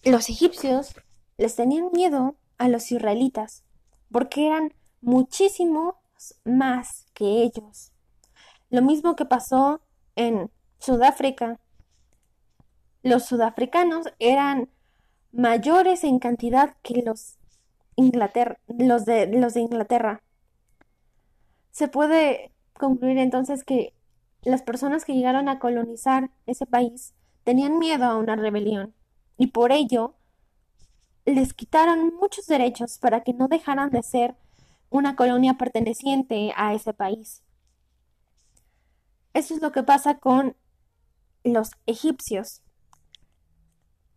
[0.03, 0.95] los egipcios
[1.38, 3.63] les tenían miedo a los israelitas
[4.12, 5.95] porque eran muchísimos
[6.43, 7.91] más que ellos.
[8.69, 9.81] Lo mismo que pasó
[10.15, 11.60] en Sudáfrica.
[13.01, 14.69] Los sudafricanos eran
[15.31, 17.38] mayores en cantidad que los
[17.95, 20.21] Inglaterra, los de, los de Inglaterra.
[21.71, 23.93] Se puede concluir entonces que
[24.43, 28.93] las personas que llegaron a colonizar ese país tenían miedo a una rebelión
[29.38, 30.15] y por ello
[31.25, 34.36] les quitaron muchos derechos para que no dejaran de ser
[34.89, 37.41] una colonia perteneciente a ese país.
[39.34, 40.55] Eso es lo que pasa con
[41.43, 42.62] los egipcios.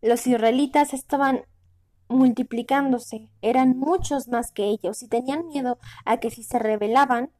[0.01, 1.43] Los israelitas estaban
[2.09, 7.31] multiplicándose, eran muchos más que ellos y tenían miedo a que si se rebelaban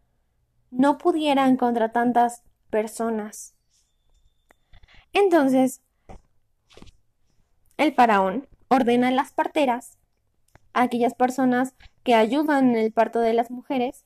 [0.71, 3.55] no pudieran contra tantas personas.
[5.11, 5.81] Entonces,
[7.77, 9.97] el faraón ordena a las parteras,
[10.73, 14.05] a aquellas personas que ayudan en el parto de las mujeres,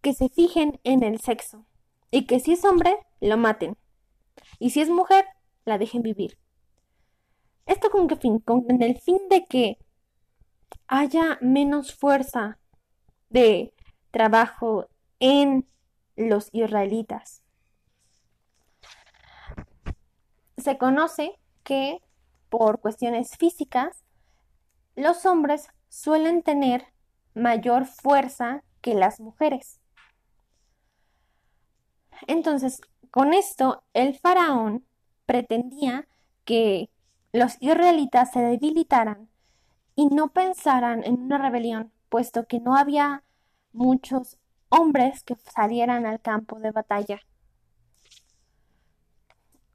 [0.00, 1.66] que se fijen en el sexo
[2.10, 3.76] y que si es hombre, lo maten
[4.58, 5.24] y si es mujer,
[5.64, 6.38] la dejen vivir.
[7.66, 8.38] ¿Esto con qué fin?
[8.38, 9.78] Con el fin de que
[10.86, 12.58] haya menos fuerza
[13.30, 13.72] de
[14.10, 14.88] trabajo
[15.20, 15.66] en
[16.16, 17.42] los israelitas.
[20.56, 22.02] Se conoce que
[22.48, 24.04] por cuestiones físicas
[24.94, 26.86] los hombres suelen tener
[27.34, 29.80] mayor fuerza que las mujeres.
[32.26, 34.86] Entonces, con esto, el faraón
[35.26, 36.06] pretendía
[36.44, 36.90] que
[37.32, 39.28] los israelitas se debilitaran
[39.94, 43.22] y no pensaran en una rebelión, puesto que no había
[43.72, 47.20] muchos hombres que salieran al campo de batalla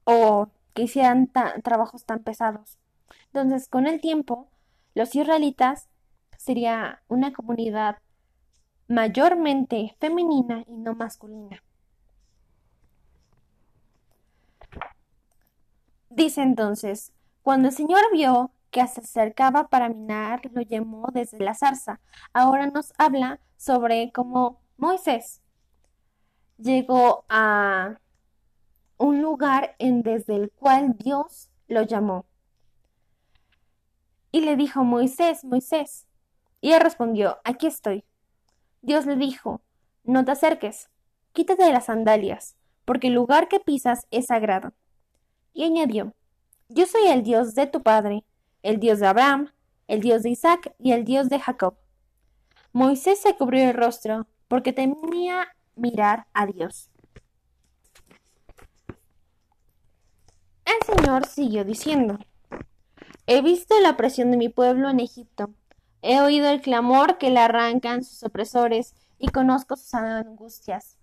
[0.04, 1.30] o que hicieran
[1.62, 2.78] trabajos tan pesados.
[3.26, 4.48] Entonces, con el tiempo,
[4.94, 5.88] los israelitas
[6.36, 7.98] sería una comunidad
[8.88, 11.62] mayormente femenina y no masculina.
[16.10, 17.12] Dice entonces,
[17.48, 21.98] cuando el Señor vio que se acercaba para minar, lo llamó desde la zarza.
[22.34, 25.40] Ahora nos habla sobre cómo Moisés
[26.58, 28.00] llegó a
[28.98, 32.26] un lugar en desde el cual Dios lo llamó.
[34.30, 36.06] Y le dijo, Moisés, Moisés.
[36.60, 38.04] Y él respondió, aquí estoy.
[38.82, 39.62] Dios le dijo,
[40.04, 40.90] no te acerques,
[41.32, 44.74] quítate de las sandalias, porque el lugar que pisas es sagrado.
[45.54, 46.12] Y añadió,
[46.68, 48.24] yo soy el Dios de tu padre,
[48.62, 49.52] el Dios de Abraham,
[49.86, 51.76] el Dios de Isaac y el Dios de Jacob.
[52.72, 56.90] Moisés se cubrió el rostro porque temía mirar a Dios.
[60.64, 62.18] El Señor siguió diciendo,
[63.26, 65.50] He visto la presión de mi pueblo en Egipto,
[66.02, 70.97] he oído el clamor que le arrancan sus opresores y conozco sus angustias.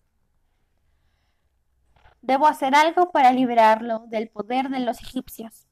[2.26, 5.68] Debo hacer algo para liberarlo del poder de los egipcios.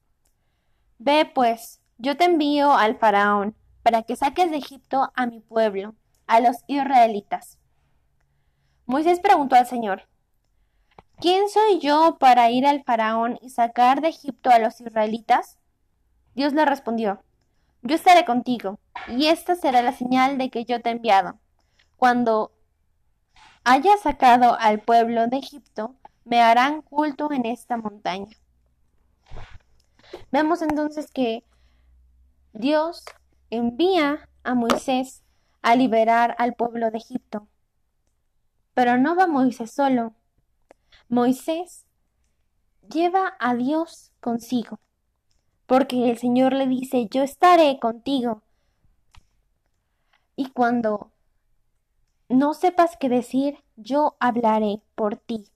[0.98, 5.96] Ve, pues, yo te envío al faraón, para que saques de Egipto a mi pueblo,
[6.28, 7.58] a los israelitas.
[8.86, 10.08] Moisés preguntó al Señor,
[11.20, 15.58] ¿quién soy yo para ir al faraón y sacar de Egipto a los israelitas?
[16.36, 17.24] Dios le respondió,
[17.82, 21.40] yo estaré contigo, y esta será la señal de que yo te he enviado.
[21.96, 22.52] Cuando
[23.64, 28.36] haya sacado al pueblo de Egipto, me harán culto en esta montaña.
[30.30, 31.44] Vemos entonces que
[32.52, 33.04] Dios
[33.50, 35.22] envía a Moisés
[35.62, 37.48] a liberar al pueblo de Egipto.
[38.74, 40.14] Pero no va Moisés solo.
[41.08, 41.86] Moisés
[42.88, 44.80] lleva a Dios consigo,
[45.66, 48.42] porque el Señor le dice, yo estaré contigo.
[50.36, 51.12] Y cuando
[52.28, 55.46] no sepas qué decir, yo hablaré por ti.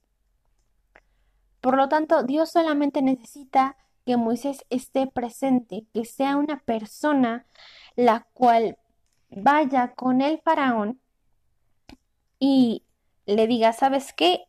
[1.69, 3.77] Por lo tanto, Dios solamente necesita
[4.07, 7.45] que Moisés esté presente, que sea una persona
[7.95, 8.79] la cual
[9.29, 10.99] vaya con el faraón
[12.39, 12.85] y
[13.27, 14.47] le diga, ¿sabes qué?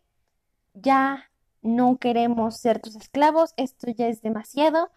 [0.74, 1.30] Ya
[1.62, 4.90] no queremos ser tus esclavos, esto ya es demasiado,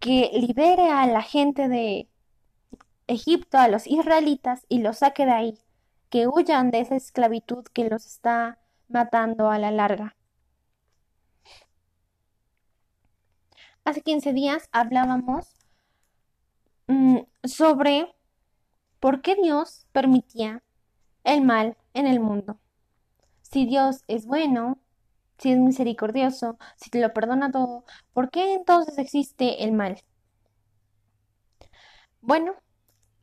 [0.00, 2.08] que libere a la gente de
[3.06, 5.58] Egipto, a los israelitas, y los saque de ahí,
[6.10, 10.16] que huyan de esa esclavitud que los está matando a la larga.
[13.84, 15.46] Hace 15 días hablábamos
[16.86, 18.14] mm, sobre
[19.00, 20.62] por qué Dios permitía
[21.24, 22.58] el mal en el mundo.
[23.42, 24.78] Si Dios es bueno,
[25.38, 30.02] si es misericordioso, si te lo perdona todo, ¿por qué entonces existe el mal?
[32.20, 32.54] Bueno,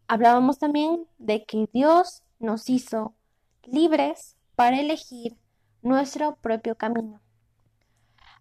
[0.08, 3.16] hablábamos también de que Dios nos hizo
[3.64, 5.38] libres para elegir
[5.82, 7.22] nuestro propio camino.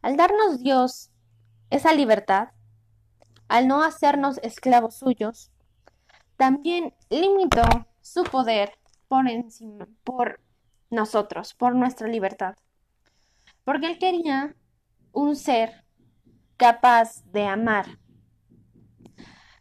[0.03, 1.10] Al darnos Dios
[1.71, 2.49] esa libertad,
[3.49, 5.51] al no hacernos esclavos suyos,
[6.37, 7.63] también limitó
[8.01, 8.73] su poder
[9.09, 10.41] por encima, por
[10.91, 12.57] nosotros, por nuestra libertad.
[13.65, 14.55] Porque él quería
[15.13, 15.85] un ser
[16.57, 17.99] capaz de amar.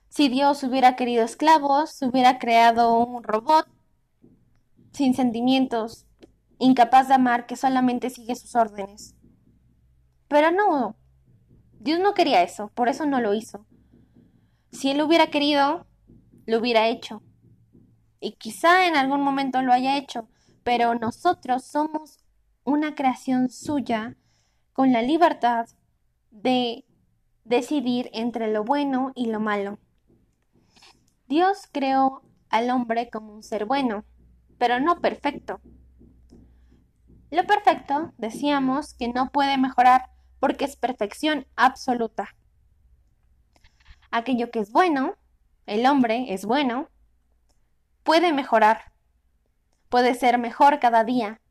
[0.09, 3.67] Si Dios hubiera querido esclavos, hubiera creado un robot
[4.91, 6.05] sin sentimientos,
[6.57, 9.15] incapaz de amar, que solamente sigue sus órdenes.
[10.27, 10.95] Pero no,
[11.79, 13.65] Dios no quería eso, por eso no lo hizo.
[14.71, 15.87] Si Él hubiera querido,
[16.45, 17.23] lo hubiera hecho.
[18.19, 20.27] Y quizá en algún momento lo haya hecho,
[20.63, 22.19] pero nosotros somos
[22.65, 24.17] una creación suya
[24.73, 25.67] con la libertad
[26.31, 26.85] de
[27.45, 29.79] decidir entre lo bueno y lo malo.
[31.27, 34.03] Dios creó al hombre como un ser bueno,
[34.57, 35.61] pero no perfecto.
[37.31, 40.09] Lo perfecto, decíamos, que no puede mejorar
[40.39, 42.35] porque es perfección absoluta.
[44.11, 45.15] Aquello que es bueno,
[45.65, 46.89] el hombre es bueno,
[48.03, 48.91] puede mejorar,
[49.89, 51.41] puede ser mejor cada día,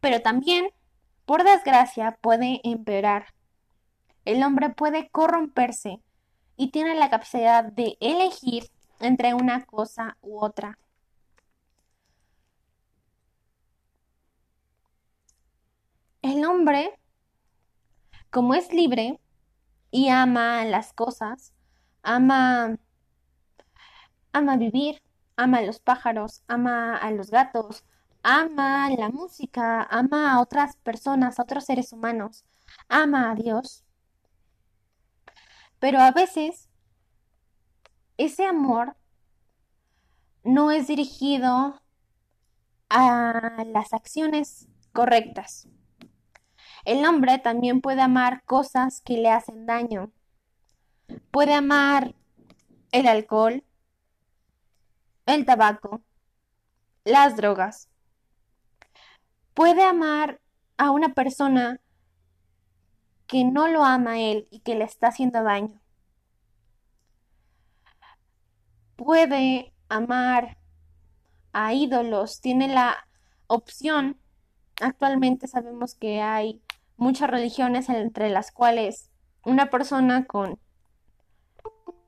[0.00, 0.70] pero también,
[1.24, 3.34] por desgracia, puede empeorar.
[4.24, 6.00] El hombre puede corromperse
[6.56, 10.78] y tiene la capacidad de elegir entre una cosa u otra.
[16.22, 16.92] El hombre
[18.36, 19.18] como es libre
[19.90, 21.54] y ama las cosas,
[22.02, 22.76] ama
[24.30, 25.02] ama vivir,
[25.36, 27.82] ama a los pájaros, ama a los gatos,
[28.22, 32.44] ama la música, ama a otras personas, a otros seres humanos,
[32.90, 33.84] ama a Dios.
[35.78, 36.68] Pero a veces
[38.18, 38.96] ese amor
[40.44, 41.80] no es dirigido
[42.90, 45.68] a las acciones correctas.
[46.86, 50.12] El hombre también puede amar cosas que le hacen daño.
[51.32, 52.14] Puede amar
[52.92, 53.64] el alcohol,
[55.26, 56.00] el tabaco,
[57.02, 57.88] las drogas.
[59.52, 60.40] Puede amar
[60.76, 61.80] a una persona
[63.26, 65.80] que no lo ama a él y que le está haciendo daño.
[68.94, 70.56] Puede amar
[71.52, 73.08] a ídolos, tiene la
[73.48, 74.20] opción.
[74.80, 76.62] Actualmente sabemos que hay
[76.96, 79.10] muchas religiones entre las cuales
[79.44, 80.58] una persona con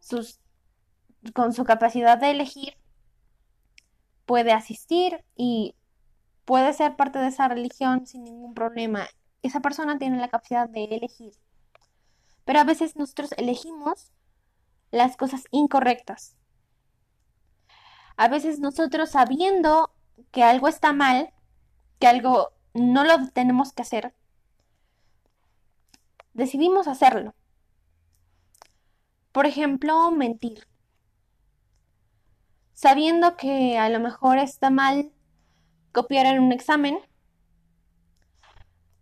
[0.00, 0.40] sus
[1.34, 2.74] con su capacidad de elegir
[4.24, 5.74] puede asistir y
[6.44, 9.06] puede ser parte de esa religión sin ningún problema.
[9.42, 11.32] Esa persona tiene la capacidad de elegir.
[12.44, 14.12] Pero a veces nosotros elegimos
[14.90, 16.36] las cosas incorrectas.
[18.16, 19.90] A veces nosotros sabiendo
[20.30, 21.32] que algo está mal,
[21.98, 24.14] que algo no lo tenemos que hacer,
[26.38, 27.34] decidimos hacerlo.
[29.32, 30.66] Por ejemplo, mentir
[32.78, 35.10] sabiendo que a lo mejor está mal
[35.90, 36.96] copiar en un examen,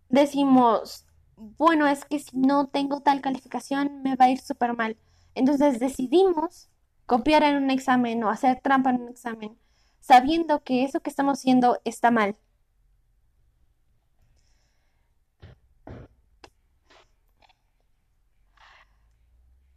[0.09, 4.97] decimos, bueno, es que si no tengo tal calificación me va a ir súper mal.
[5.35, 6.71] Entonces decidimos
[7.05, 9.55] copiar en un examen o hacer trampa en un examen,
[9.99, 12.35] sabiendo que eso que estamos haciendo está mal.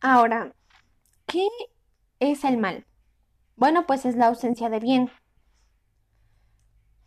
[0.00, 0.54] Ahora,
[1.26, 1.46] ¿qué
[2.20, 2.86] es el mal?
[3.56, 5.10] Bueno, pues es la ausencia de bien.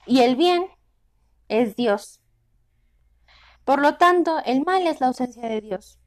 [0.05, 0.67] Y el bien
[1.47, 2.21] es Dios.
[3.65, 5.97] Por lo tanto, el mal es la ausencia de Dios.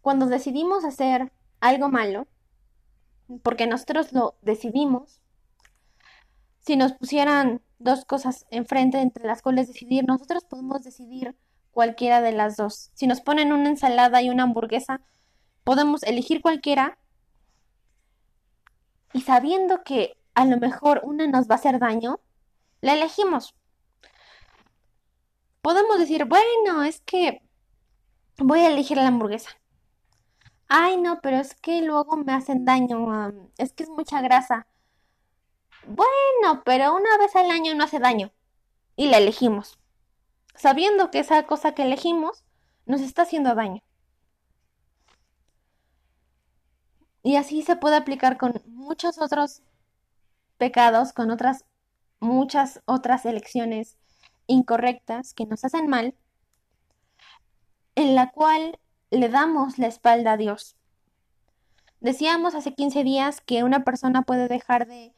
[0.00, 2.26] Cuando decidimos hacer algo malo,
[3.42, 5.20] porque nosotros lo decidimos,
[6.60, 11.36] si nos pusieran dos cosas enfrente entre las cuales decidir, nosotros podemos decidir
[11.70, 12.90] cualquiera de las dos.
[12.94, 15.02] Si nos ponen una ensalada y una hamburguesa,
[15.66, 16.96] podemos elegir cualquiera
[19.12, 22.20] y sabiendo que a lo mejor una nos va a hacer daño,
[22.82, 23.52] la elegimos.
[25.62, 27.42] Podemos decir, bueno, es que
[28.38, 29.50] voy a elegir la hamburguesa.
[30.68, 34.68] Ay, no, pero es que luego me hacen daño, es que es mucha grasa.
[35.84, 38.30] Bueno, pero una vez al año no hace daño.
[38.94, 39.80] Y la elegimos.
[40.54, 42.44] Sabiendo que esa cosa que elegimos
[42.84, 43.82] nos está haciendo daño.
[47.26, 49.60] Y así se puede aplicar con muchos otros
[50.58, 51.64] pecados, con otras,
[52.20, 53.98] muchas otras elecciones
[54.46, 56.14] incorrectas que nos hacen mal,
[57.96, 58.78] en la cual
[59.10, 60.76] le damos la espalda a Dios.
[61.98, 65.12] Decíamos hace 15 días que una persona puede dejar de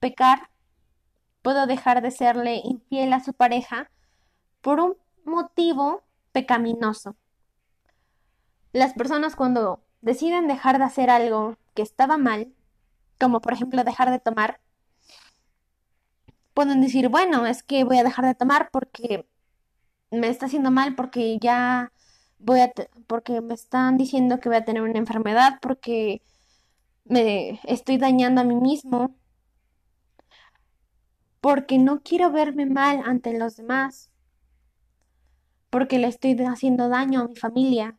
[0.00, 0.50] pecar,
[1.42, 3.88] puede dejar de serle infiel a su pareja
[4.60, 6.02] por un motivo
[6.32, 7.14] pecaminoso.
[8.72, 12.52] Las personas cuando deciden dejar de hacer algo que estaba mal,
[13.18, 14.60] como por ejemplo dejar de tomar,
[16.52, 19.26] pueden decir, bueno, es que voy a dejar de tomar porque
[20.10, 21.90] me está haciendo mal, porque ya
[22.38, 22.70] voy a,
[23.06, 26.22] porque me están diciendo que voy a tener una enfermedad, porque
[27.04, 29.14] me estoy dañando a mí mismo,
[31.40, 34.10] porque no quiero verme mal ante los demás,
[35.70, 37.96] porque le estoy haciendo daño a mi familia.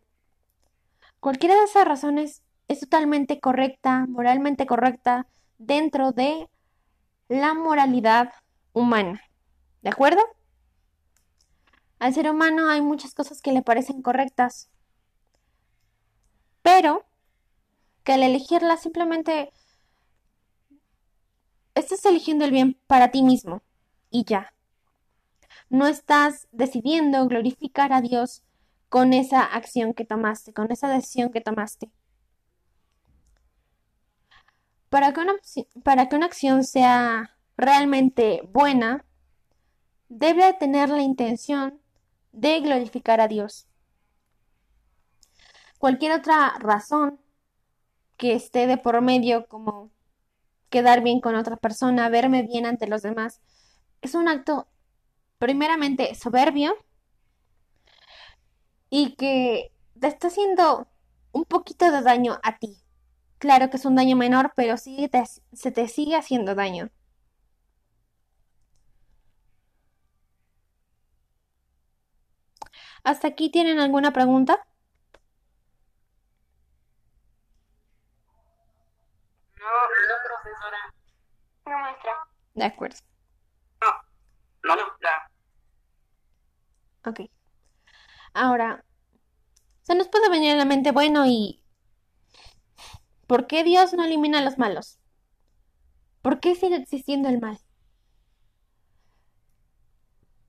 [1.26, 5.26] Cualquiera de esas razones es totalmente correcta, moralmente correcta,
[5.58, 6.48] dentro de
[7.30, 8.32] la moralidad
[8.74, 9.24] humana.
[9.82, 10.22] ¿De acuerdo?
[11.98, 14.70] Al ser humano hay muchas cosas que le parecen correctas,
[16.62, 17.08] pero
[18.04, 19.52] que al elegirlas simplemente
[21.74, 23.64] estás eligiendo el bien para ti mismo
[24.12, 24.54] y ya.
[25.72, 28.44] No estás decidiendo glorificar a Dios
[28.96, 31.92] con esa acción que tomaste, con esa decisión que tomaste.
[34.88, 35.34] Para que una,
[35.84, 39.04] para que una acción sea realmente buena,
[40.08, 41.82] debe tener la intención
[42.32, 43.68] de glorificar a Dios.
[45.78, 47.20] Cualquier otra razón
[48.16, 49.92] que esté de por medio, como
[50.70, 53.42] quedar bien con otra persona, verme bien ante los demás,
[54.02, 54.70] es un acto
[55.38, 56.78] primeramente soberbio
[58.90, 60.88] y que te está haciendo
[61.32, 62.78] un poquito de daño a ti,
[63.40, 66.92] claro que es un daño menor, pero sí te- se te sigue haciendo daño.
[73.04, 74.60] ¿Hasta aquí tienen alguna pregunta?
[79.60, 80.94] No, no, profesora.
[81.66, 82.14] No, maestra.
[82.56, 82.98] De acuerdo.
[84.64, 85.30] No, maestra.
[87.06, 87.20] Ok.
[88.36, 88.84] Ahora,
[89.84, 91.64] se nos puede venir a la mente, bueno, ¿y
[93.28, 95.00] por qué Dios no elimina a los malos?
[96.22, 97.58] ¿Por qué sigue existiendo el mal?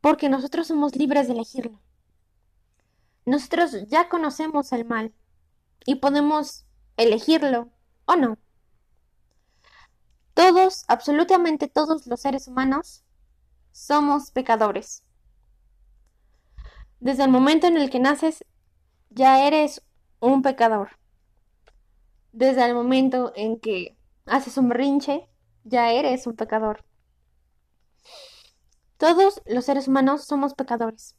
[0.00, 1.80] Porque nosotros somos libres de elegirlo.
[3.24, 5.14] Nosotros ya conocemos el mal
[5.84, 6.64] y podemos
[6.96, 7.70] elegirlo
[8.06, 8.36] o no.
[10.34, 13.04] Todos, absolutamente todos los seres humanos,
[13.70, 15.05] somos pecadores.
[17.00, 18.44] Desde el momento en el que naces,
[19.10, 19.82] ya eres
[20.20, 20.98] un pecador.
[22.32, 25.28] Desde el momento en que haces un berrinche,
[25.64, 26.84] ya eres un pecador.
[28.96, 31.14] Todos los seres humanos somos pecadores.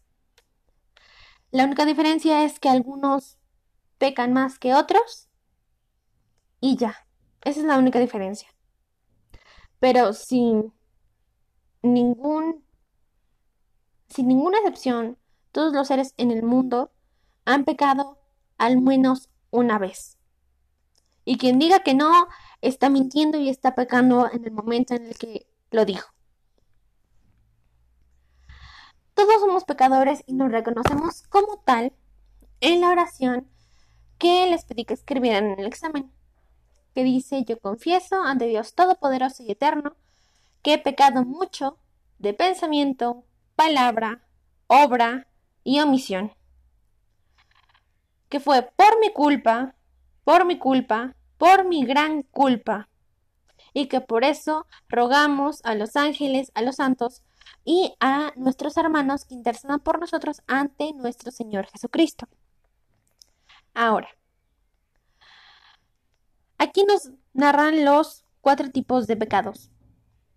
[1.52, 3.38] La única diferencia es que algunos
[3.98, 5.30] pecan más que otros
[6.60, 7.08] y ya.
[7.44, 8.50] Esa es la única diferencia.
[9.80, 10.74] Pero sin
[11.82, 12.66] ningún,
[14.10, 15.18] sin ninguna excepción,
[15.58, 16.91] todos los seres en el mundo
[17.43, 18.20] han pecado
[18.60, 20.20] al menos una vez.
[21.26, 22.28] Y quien diga que no,
[22.62, 26.14] está mintiendo y está pecando en el momento en el que lo dijo.
[29.16, 31.91] Todos somos pecadores y nos reconocemos como tal
[32.62, 33.49] en la oración
[34.20, 36.12] que les pedí que escribieran en el examen,
[36.93, 39.95] que dice, yo confieso ante Dios Todopoderoso y Eterno
[40.62, 41.80] que he pecado mucho
[42.20, 44.22] de pensamiento, palabra,
[44.68, 45.28] obra
[45.68, 46.32] y omisión,
[48.30, 49.76] que fue por mi culpa,
[50.24, 52.88] por mi culpa, por mi gran culpa,
[53.74, 57.22] y que por eso rogamos a los ángeles, a los santos
[57.65, 62.30] y a nuestros hermanos que intercedan por nosotros ante nuestro Señor Jesucristo.
[63.74, 64.07] Ahora,
[66.57, 69.70] aquí nos narran los cuatro tipos de pecados.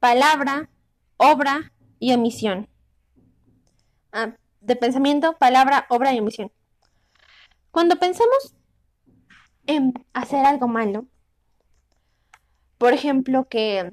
[0.00, 0.68] Palabra,
[1.18, 2.68] obra y omisión.
[4.10, 6.52] Ah, de pensamiento, palabra, obra y omisión.
[7.70, 8.54] Cuando pensamos
[9.66, 11.06] en hacer algo malo,
[12.78, 13.92] por ejemplo, que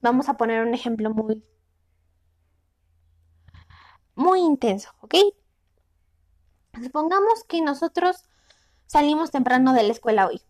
[0.00, 1.44] vamos a poner un ejemplo muy
[4.14, 5.14] muy intenso, ¿ok?
[6.82, 8.24] Supongamos que nosotros
[8.86, 10.40] salimos temprano de la escuela hoy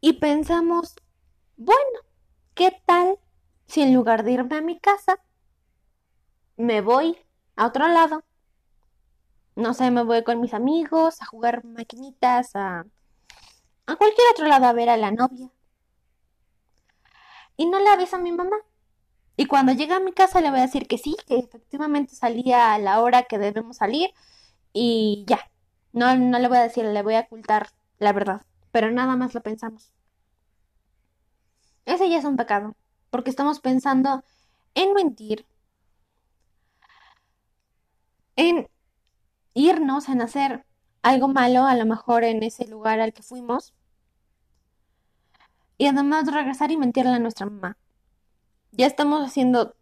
[0.00, 0.94] y pensamos,
[1.56, 2.00] bueno,
[2.54, 3.18] ¿qué tal
[3.66, 5.20] si en lugar de irme a mi casa,
[6.60, 7.18] me voy
[7.56, 8.22] a otro lado?
[9.56, 12.84] No sé, me voy con mis amigos a jugar maquinitas, a,
[13.86, 15.50] a cualquier otro lado a ver a la novia.
[17.56, 18.56] Y no le aviso a mi mamá.
[19.36, 22.74] Y cuando llegue a mi casa le voy a decir que sí, que efectivamente salía
[22.74, 24.10] a la hora que debemos salir
[24.72, 25.50] y ya.
[25.92, 29.34] No, no le voy a decir, le voy a ocultar la verdad, pero nada más
[29.34, 29.92] lo pensamos.
[31.86, 32.76] Ese ya es un pecado,
[33.10, 34.22] porque estamos pensando
[34.74, 35.46] en mentir,
[38.40, 38.70] en
[39.54, 40.64] irnos, en hacer
[41.02, 43.74] algo malo, a lo mejor en ese lugar al que fuimos,
[45.76, 47.76] y además regresar y mentirle a nuestra mamá.
[48.72, 49.74] Ya estamos haciendo,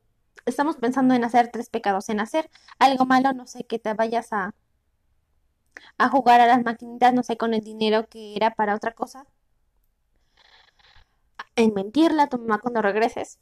[0.47, 2.51] estamos pensando en hacer tres pecados, en hacer
[2.81, 4.55] algo malo, no sé, que te vayas a,
[5.99, 9.27] a jugar a las maquinitas, no sé, con el dinero que era para otra cosa,
[11.57, 13.39] en mentirle a tu mamá cuando regreses,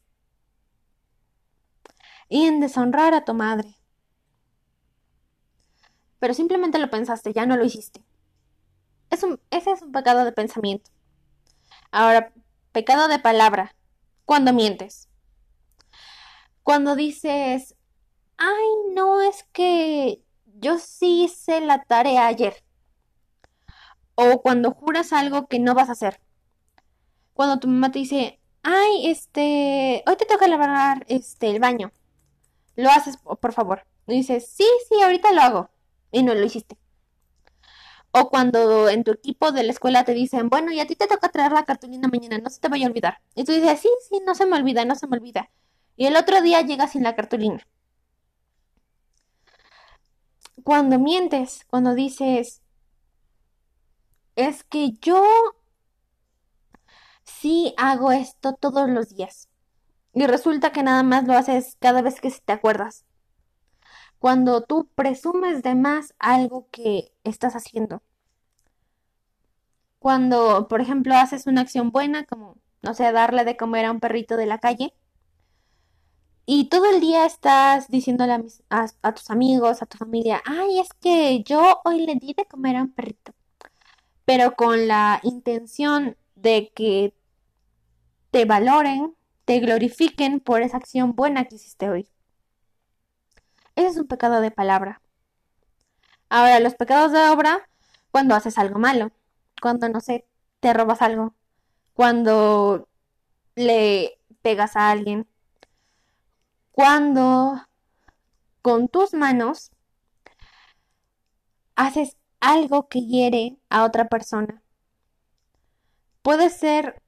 [2.28, 3.76] y en deshonrar a tu madre.
[6.18, 8.02] Pero simplemente lo pensaste, ya no lo hiciste.
[9.10, 10.90] Es un, ese es un pecado de pensamiento.
[11.90, 12.32] Ahora,
[12.72, 13.74] pecado de palabra,
[14.24, 15.08] cuando mientes.
[16.62, 17.76] Cuando dices,
[18.36, 20.22] ay, no, es que
[20.58, 22.62] yo sí hice la tarea ayer.
[24.14, 26.20] O cuando juras algo que no vas a hacer.
[27.34, 31.92] Cuando tu mamá te dice, ay, este, hoy te toca lavar este, el baño.
[32.74, 33.86] Lo haces, por favor.
[34.06, 35.70] Y dices, sí, sí, ahorita lo hago.
[36.16, 36.78] Y no lo hiciste.
[38.10, 41.06] O cuando en tu equipo de la escuela te dicen, bueno, y a ti te
[41.06, 43.20] toca traer la cartulina mañana, no se te vaya a olvidar.
[43.34, 45.50] Y tú dices, sí, sí, no se me olvida, no se me olvida.
[45.94, 47.66] Y el otro día llegas sin la cartulina.
[50.64, 52.62] Cuando mientes, cuando dices,
[54.36, 55.22] es que yo
[57.24, 59.50] sí hago esto todos los días.
[60.14, 63.04] Y resulta que nada más lo haces cada vez que te acuerdas.
[64.26, 68.02] Cuando tú presumes de más algo que estás haciendo.
[70.00, 74.00] cuando, por ejemplo, haces una acción buena, como, no sé, darle de comer a un
[74.00, 74.92] perrito de la calle,
[76.44, 78.32] y todo el día estás diciéndole
[78.68, 82.74] a, tus amigos, a tu familia, ay, es que yo hoy le di de comer
[82.74, 83.32] a un perrito,
[84.24, 87.14] pero con la intención de que
[88.32, 89.14] te valoren,
[89.44, 92.08] te glorifiquen por esa acción buena que hiciste hoy.
[93.76, 95.00] Ese es un pecado de palabra.
[96.28, 97.68] Ahora, los pecados de obra,
[98.10, 99.12] cuando haces algo malo,
[99.62, 100.26] cuando, no sé,
[100.60, 101.34] te robas algo,
[101.94, 102.88] cuando
[103.54, 105.28] le pegas a alguien,
[106.72, 107.62] cuando
[108.62, 109.70] con tus manos
[111.74, 114.62] haces algo que hiere a otra persona.
[116.22, 117.02] Puede ser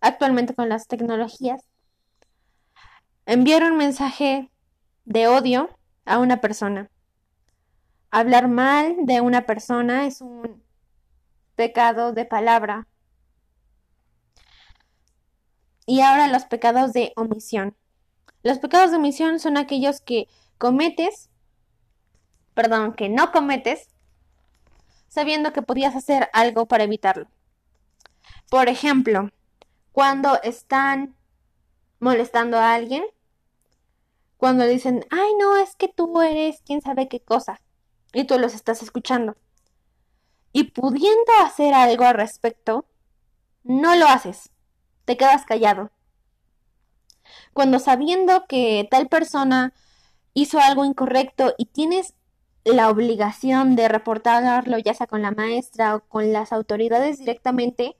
[0.00, 1.64] actualmente con las tecnologías
[3.26, 4.50] enviar un mensaje
[5.04, 5.70] de odio
[6.04, 6.90] a una persona.
[8.10, 10.62] Hablar mal de una persona es un
[11.56, 12.86] pecado de palabra.
[15.86, 17.76] Y ahora los pecados de omisión.
[18.42, 20.28] Los pecados de omisión son aquellos que
[20.58, 21.30] cometes,
[22.54, 23.88] perdón, que no cometes,
[25.08, 27.26] sabiendo que podías hacer algo para evitarlo.
[28.50, 29.30] Por ejemplo,
[29.92, 31.14] cuando están
[32.00, 33.04] molestando a alguien,
[34.44, 37.62] cuando dicen, ay, no, es que tú eres quién sabe qué cosa,
[38.12, 39.38] y tú los estás escuchando.
[40.52, 42.84] Y pudiendo hacer algo al respecto,
[43.62, 44.50] no lo haces,
[45.06, 45.92] te quedas callado.
[47.54, 49.72] Cuando sabiendo que tal persona
[50.34, 52.12] hizo algo incorrecto y tienes
[52.64, 57.96] la obligación de reportarlo ya sea con la maestra o con las autoridades directamente,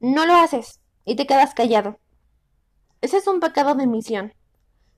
[0.00, 1.98] no lo haces y te quedas callado.
[3.02, 4.32] Ese es un pecado de omisión.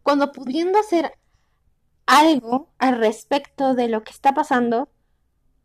[0.09, 1.19] Cuando pudiendo hacer
[2.07, 4.89] algo al respecto de lo que está pasando,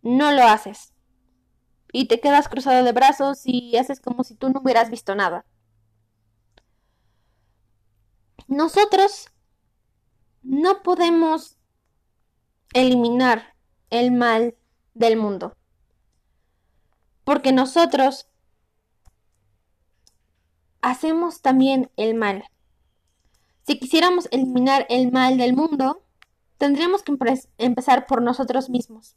[0.01, 0.91] no lo haces.
[1.93, 5.45] Y te quedas cruzado de brazos y haces como si tú no hubieras visto nada.
[8.49, 9.29] Nosotros
[10.41, 11.57] no podemos
[12.73, 13.55] eliminar
[13.91, 14.57] el mal
[14.93, 15.55] del mundo.
[17.23, 18.27] Porque nosotros
[20.81, 22.43] hacemos también el mal.
[23.65, 26.03] Si quisiéramos eliminar el mal del mundo,
[26.57, 29.15] tendríamos que empe- empezar por nosotros mismos.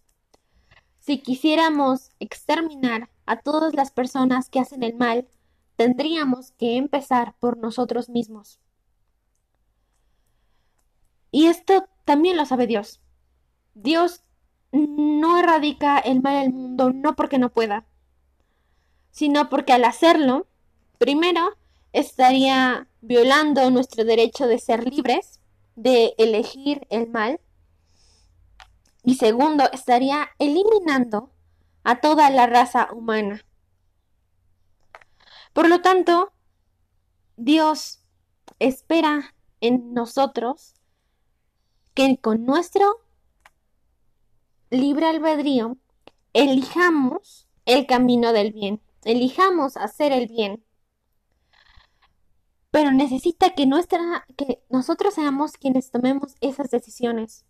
[1.00, 5.28] Si quisiéramos exterminar a todas las personas que hacen el mal,
[5.76, 8.58] tendríamos que empezar por nosotros mismos.
[11.30, 13.00] Y esto también lo sabe Dios.
[13.74, 14.22] Dios
[14.72, 17.86] no erradica el mal del mundo no porque no pueda,
[19.10, 20.46] sino porque al hacerlo,
[20.98, 21.56] primero
[21.92, 25.40] estaría violando nuestro derecho de ser libres,
[25.76, 27.40] de elegir el mal,
[29.04, 31.30] y segundo, estaría eliminando
[31.84, 33.40] a toda la raza humana.
[35.52, 36.32] Por lo tanto,
[37.36, 38.00] Dios
[38.58, 40.74] espera en nosotros
[41.94, 43.04] que con nuestro
[44.70, 45.76] libre albedrío
[46.32, 50.65] elijamos el camino del bien, elijamos hacer el bien.
[52.76, 57.46] Pero necesita que nuestra que nosotros seamos quienes tomemos esas decisiones.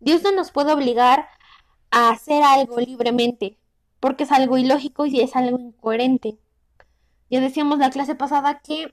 [0.00, 1.28] Dios no nos puede obligar
[1.92, 3.60] a hacer algo libremente,
[4.00, 6.36] porque es algo ilógico y es algo incoherente.
[7.30, 8.92] Ya decíamos la clase pasada que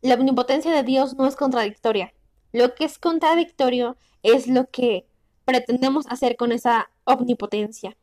[0.00, 2.12] la omnipotencia de Dios no es contradictoria.
[2.50, 5.06] Lo que es contradictorio es lo que
[5.44, 7.96] pretendemos hacer con esa omnipotencia.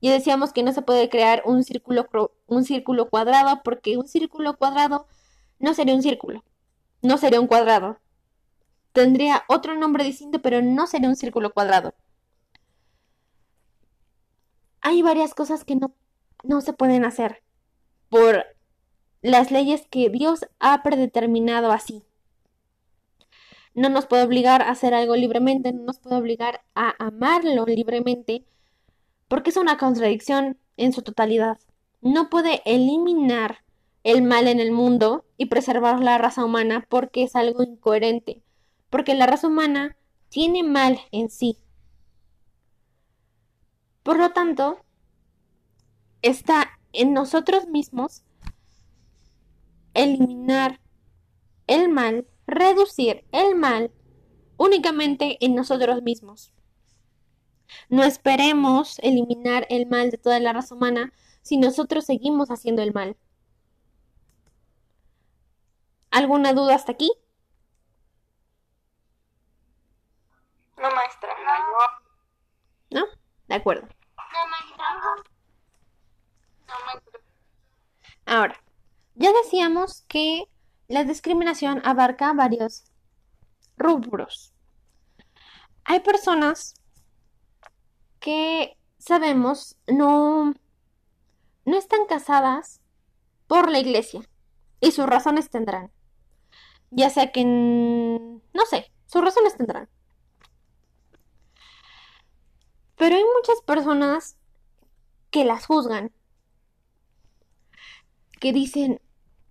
[0.00, 2.08] Ya decíamos que no se puede crear un círculo,
[2.48, 5.06] un círculo cuadrado porque un círculo cuadrado
[5.58, 6.44] no sería un círculo,
[7.02, 7.98] no sería un cuadrado.
[8.92, 11.94] Tendría otro nombre distinto, pero no sería un círculo cuadrado.
[14.80, 15.94] Hay varias cosas que no,
[16.44, 17.42] no se pueden hacer
[18.08, 18.44] por
[19.20, 22.04] las leyes que Dios ha predeterminado así.
[23.74, 28.46] No nos puede obligar a hacer algo libremente, no nos puede obligar a amarlo libremente,
[29.28, 31.58] porque es una contradicción en su totalidad.
[32.00, 33.64] No puede eliminar
[34.02, 38.42] el mal en el mundo y preservar la raza humana porque es algo incoherente,
[38.90, 39.96] porque la raza humana
[40.28, 41.58] tiene mal en sí.
[44.02, 44.78] Por lo tanto,
[46.22, 48.22] está en nosotros mismos
[49.94, 50.80] eliminar
[51.66, 53.90] el mal, reducir el mal
[54.56, 56.52] únicamente en nosotros mismos.
[57.88, 61.12] No esperemos eliminar el mal de toda la raza humana
[61.42, 63.16] si nosotros seguimos haciendo el mal.
[66.10, 67.12] ¿Alguna duda hasta aquí?
[70.76, 71.30] No, maestra.
[72.90, 73.04] ¿No?
[73.48, 73.86] De acuerdo.
[73.86, 74.46] No,
[76.86, 77.20] maestra.
[78.26, 78.60] Ahora,
[79.14, 80.48] ya decíamos que
[80.88, 82.84] la discriminación abarca varios
[83.76, 84.52] rubros.
[85.84, 86.74] Hay personas
[88.18, 90.54] que sabemos no,
[91.64, 92.80] no están casadas
[93.46, 94.22] por la iglesia
[94.80, 95.92] y sus razones tendrán.
[96.90, 99.88] Ya sea que, no sé, sus razones tendrán.
[102.96, 104.36] Pero hay muchas personas
[105.30, 106.12] que las juzgan,
[108.40, 109.00] que dicen,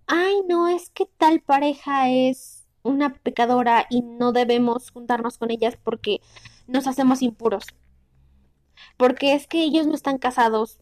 [0.06, 5.76] ay, no, es que tal pareja es una pecadora y no debemos juntarnos con ellas
[5.82, 6.20] porque
[6.66, 7.66] nos hacemos impuros.
[8.96, 10.78] Porque es que ellos no están casados.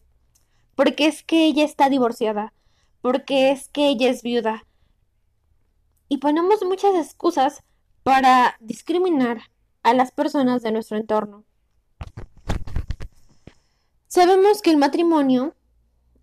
[0.75, 2.53] Porque es que ella está divorciada.
[3.01, 4.65] Porque es que ella es viuda.
[6.07, 7.63] Y ponemos muchas excusas
[8.03, 9.39] para discriminar
[9.83, 11.43] a las personas de nuestro entorno.
[14.07, 15.55] Sabemos que el matrimonio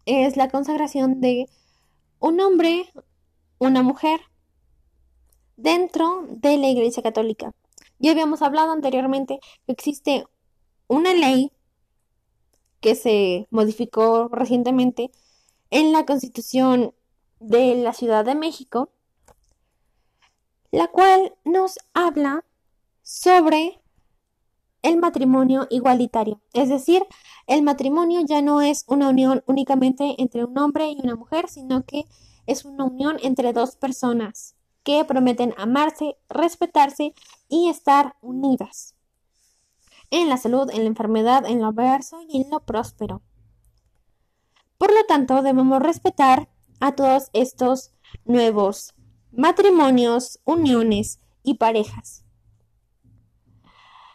[0.07, 1.49] es la consagración de
[2.21, 2.93] un hombre,
[3.59, 4.21] una mujer,
[5.57, 7.53] dentro de la Iglesia Católica.
[7.99, 10.25] Ya habíamos hablado anteriormente que existe
[10.89, 11.53] una ley
[12.81, 15.11] que se modificó recientemente
[15.71, 16.95] en la Constitución
[17.41, 18.92] de la Ciudad de México,
[20.73, 22.45] la cual nos habla
[23.03, 23.81] sobre
[24.81, 26.41] el matrimonio igualitario.
[26.55, 27.05] Es decir,
[27.47, 31.85] el matrimonio ya no es una unión únicamente entre un hombre y una mujer, sino
[31.85, 32.07] que
[32.47, 37.15] es una unión entre dos personas que prometen amarse, respetarse
[37.49, 38.97] y estar unidas
[40.11, 43.23] en la salud, en la enfermedad, en lo adverso y en lo próspero.
[44.79, 46.49] Por lo tanto, debemos respetar
[46.81, 47.93] a todos estos
[48.25, 48.95] nuevos
[49.33, 52.25] matrimonios, uniones y parejas.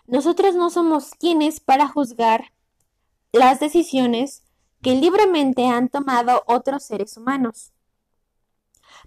[0.05, 2.53] Nosotros no somos quienes para juzgar
[3.31, 4.43] las decisiones
[4.81, 7.73] que libremente han tomado otros seres humanos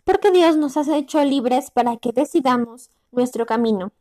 [0.05, 3.93] porque Dios nos ha hecho libres para que decidamos nuestro camino.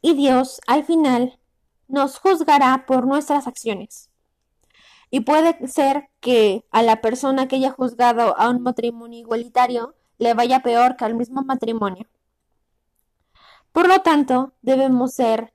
[0.00, 1.38] Y Dios al final
[1.88, 4.10] nos juzgará por nuestras acciones.
[5.10, 10.34] Y puede ser que a la persona que haya juzgado a un matrimonio igualitario le
[10.34, 12.06] vaya peor que al mismo matrimonio.
[13.72, 15.52] Por lo tanto, debemos ser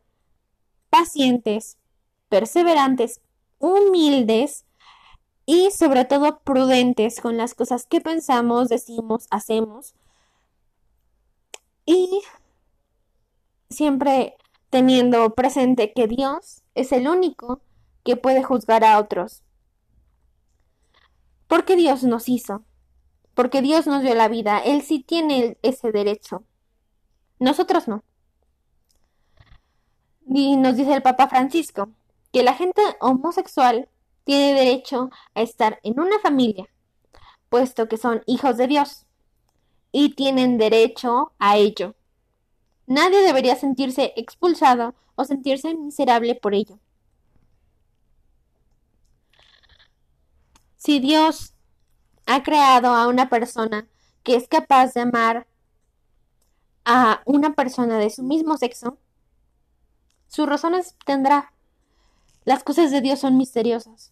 [0.90, 1.78] pacientes,
[2.30, 3.20] perseverantes,
[3.60, 4.66] humildes
[5.46, 9.96] y sobre todo prudentes con las cosas que pensamos, decimos, hacemos.
[11.86, 12.22] Y
[13.70, 14.36] siempre
[14.70, 17.62] teniendo presente que Dios es el único
[18.04, 19.44] que puede juzgar a otros.
[21.48, 22.64] Porque Dios nos hizo,
[23.34, 26.44] porque Dios nos dio la vida, Él sí tiene ese derecho.
[27.40, 28.04] Nosotros no.
[30.28, 31.90] Y nos dice el Papa Francisco
[32.32, 33.90] que la gente homosexual
[34.24, 36.70] tiene derecho a estar en una familia,
[37.50, 39.06] puesto que son hijos de Dios,
[39.92, 41.96] y tienen derecho a ello.
[42.88, 46.80] Nadie debería sentirse expulsado o sentirse miserable por ello.
[50.84, 51.54] Si Dios
[52.26, 53.88] ha creado a una persona
[54.24, 55.46] que es capaz de amar
[56.86, 58.98] a una persona de su mismo sexo,
[60.28, 61.54] sus razones tendrá.
[62.46, 64.12] Las cosas de Dios son misteriosas.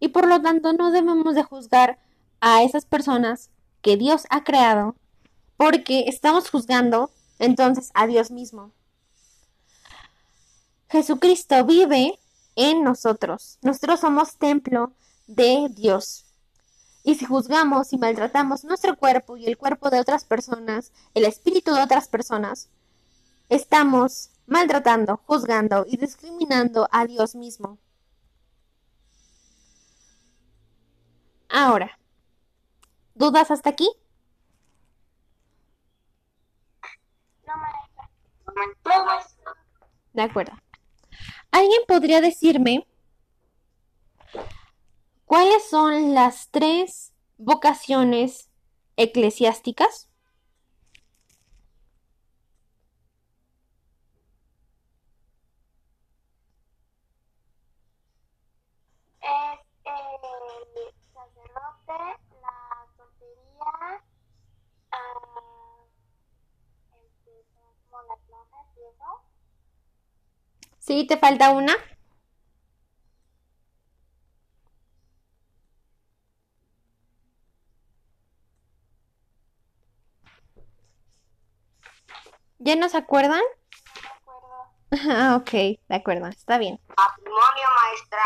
[0.00, 2.00] Y por lo tanto no debemos de juzgar
[2.40, 3.50] a esas personas
[3.82, 4.96] que Dios ha creado
[5.56, 8.72] porque estamos juzgando entonces a Dios mismo.
[10.88, 12.18] Jesucristo vive
[12.56, 13.58] en nosotros.
[13.62, 14.92] Nosotros somos templo
[15.26, 16.24] de Dios.
[17.02, 21.74] Y si juzgamos y maltratamos nuestro cuerpo y el cuerpo de otras personas, el espíritu
[21.74, 22.70] de otras personas,
[23.48, 27.78] estamos maltratando, juzgando y discriminando a Dios mismo.
[31.48, 31.98] Ahora,
[33.14, 33.88] ¿dudas hasta aquí?
[37.46, 38.08] No, maestra.
[40.14, 40.63] De acuerdo.
[41.54, 42.84] ¿Alguien podría decirme
[45.24, 48.50] cuáles son las tres vocaciones
[48.96, 50.08] eclesiásticas?
[59.22, 59.60] Es
[70.86, 71.74] Sí, te falta una.
[82.58, 83.40] ¿Ya no se acuerdan?
[84.90, 85.10] Me acuerdo.
[85.10, 86.78] Ah, ok, de acuerdo, está bien.
[86.88, 88.18] Matrimonio, maestra.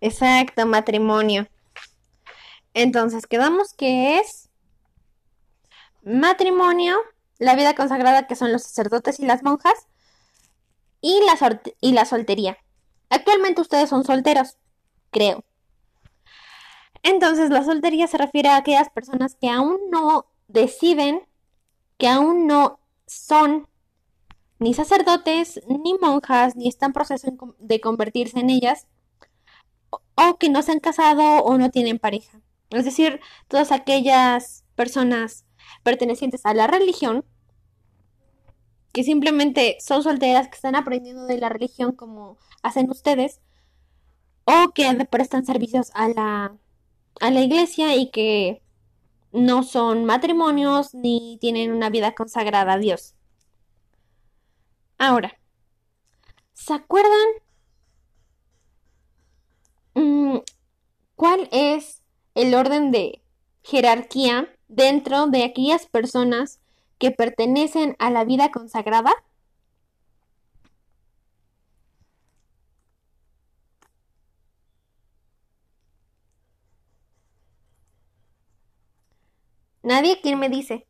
[0.00, 1.46] Exacto, matrimonio.
[2.72, 4.50] Entonces, quedamos que es
[6.02, 6.96] matrimonio,
[7.38, 9.86] la vida consagrada que son los sacerdotes y las monjas
[11.04, 12.56] y la, y la soltería.
[13.10, 14.56] Actualmente ustedes son solteros,
[15.10, 15.44] creo.
[17.02, 21.20] Entonces, la soltería se refiere a aquellas personas que aún no deciden,
[21.98, 23.68] que aún no son
[24.58, 27.28] ni sacerdotes, ni monjas, ni están en proceso
[27.58, 28.86] de convertirse en ellas,
[29.90, 32.40] o que no se han casado o no tienen pareja.
[32.70, 35.44] Es decir, todas aquellas personas
[35.82, 37.26] pertenecientes a la religión
[38.94, 43.40] que simplemente son solteras, que están aprendiendo de la religión como hacen ustedes,
[44.44, 46.56] o que prestan servicios a la,
[47.20, 48.62] a la iglesia y que
[49.32, 53.16] no son matrimonios ni tienen una vida consagrada a Dios.
[54.96, 55.36] Ahora,
[56.52, 57.10] ¿se acuerdan
[59.94, 60.36] mm,
[61.16, 62.00] cuál es
[62.36, 63.24] el orden de
[63.64, 66.60] jerarquía dentro de aquellas personas
[67.04, 69.12] que pertenecen a la vida consagrada?
[79.84, 80.88] Nadie, ¿quién me dice?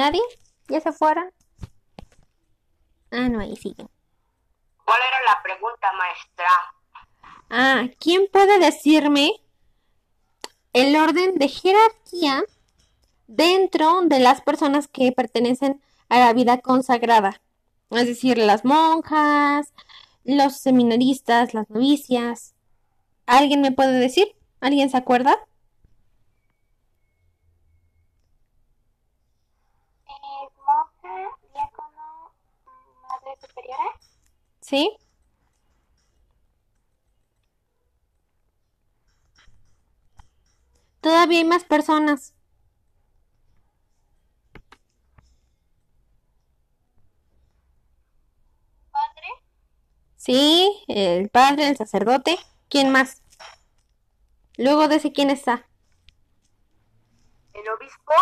[0.00, 0.22] ¿Nadie?
[0.68, 1.30] ¿Ya se fueron?
[3.10, 3.86] Ah, no, ahí siguen.
[4.82, 6.46] ¿Cuál era la pregunta, maestra?
[7.50, 9.30] Ah, ¿quién puede decirme
[10.72, 12.42] el orden de jerarquía
[13.26, 17.42] dentro de las personas que pertenecen a la vida consagrada?
[17.90, 19.74] Es decir, las monjas,
[20.24, 22.54] los seminaristas, las novicias.
[23.26, 24.34] ¿Alguien me puede decir?
[24.62, 25.36] ¿Alguien se acuerda?
[34.70, 34.88] ¿Sí?
[41.00, 42.34] Todavía hay más personas.
[48.92, 49.26] ¿Padre?
[50.16, 52.38] Sí, el padre, el sacerdote.
[52.68, 53.22] ¿Quién más?
[54.56, 55.66] Luego de ese, ¿quién está?
[57.54, 58.12] ¿El obispo?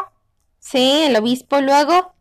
[0.59, 1.61] Sí, el obispo.
[1.61, 2.15] Luego.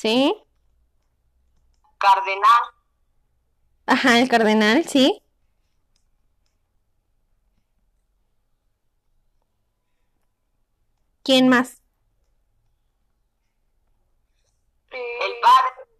[0.00, 0.34] Sí.
[1.98, 2.62] Cardenal.
[3.86, 5.22] Ajá, el cardenal, sí.
[11.22, 11.80] ¿Quién más?
[14.92, 15.90] El padre.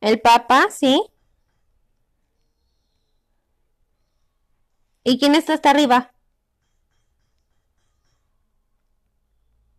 [0.00, 0.66] El papa.
[0.70, 1.02] Sí.
[5.04, 6.12] ¿Y quién está hasta arriba?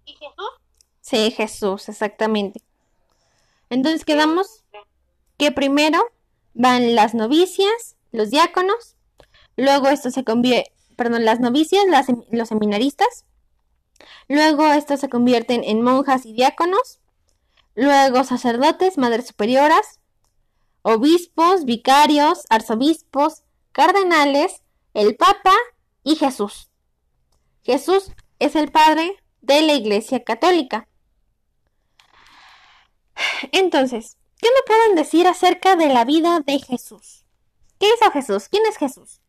[0.06, 0.50] ¿Y Jesús?
[1.02, 2.65] Sí, Jesús, exactamente.
[3.70, 4.64] Entonces quedamos
[5.38, 6.04] que primero
[6.54, 8.96] van las novicias, los diáconos,
[9.58, 11.84] luego esto se convierte, perdón, las novicias,
[12.32, 13.26] los seminaristas,
[14.28, 17.00] luego estos se convierten en monjas y diáconos,
[17.76, 20.00] luego sacerdotes, madres superioras,
[20.82, 24.62] obispos, vicarios, arzobispos, cardenales,
[24.94, 25.54] el Papa
[26.04, 26.70] y Jesús.
[27.64, 30.88] Jesús es el Padre de la Iglesia Católica.
[33.52, 37.26] Entonces, ¿qué me pueden decir acerca de la vida de Jesús?
[37.80, 38.50] ¿Qué hizo Jesús?
[38.50, 39.22] ¿Quién es Jesús?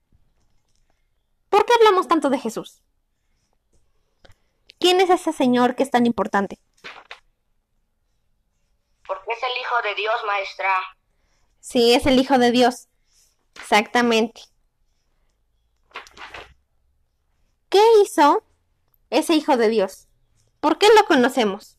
[1.48, 2.82] ¿Por qué hablamos tanto de Jesús?
[4.78, 6.60] ¿Quién es ese Señor que es tan importante?
[9.06, 10.70] Porque es el Hijo de Dios, maestra.
[11.60, 12.88] Sí, es el Hijo de Dios.
[13.54, 14.42] Exactamente.
[17.68, 18.44] ¿Qué hizo
[19.10, 20.08] ese Hijo de Dios?
[20.60, 21.75] ¿Por qué lo conocemos?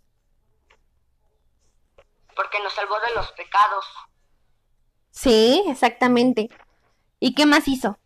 [2.37, 3.85] Porque nos salvó de los pecados.
[5.11, 6.47] Sí, exactamente.
[7.19, 7.97] ¿Y qué más hizo?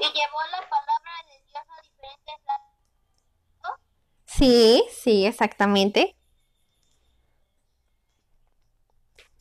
[0.00, 3.80] Y llevó la palabra de Dios a diferentes lados.
[4.24, 6.16] Sí, sí, exactamente.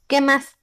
[0.08, 0.58] ¿Qué más?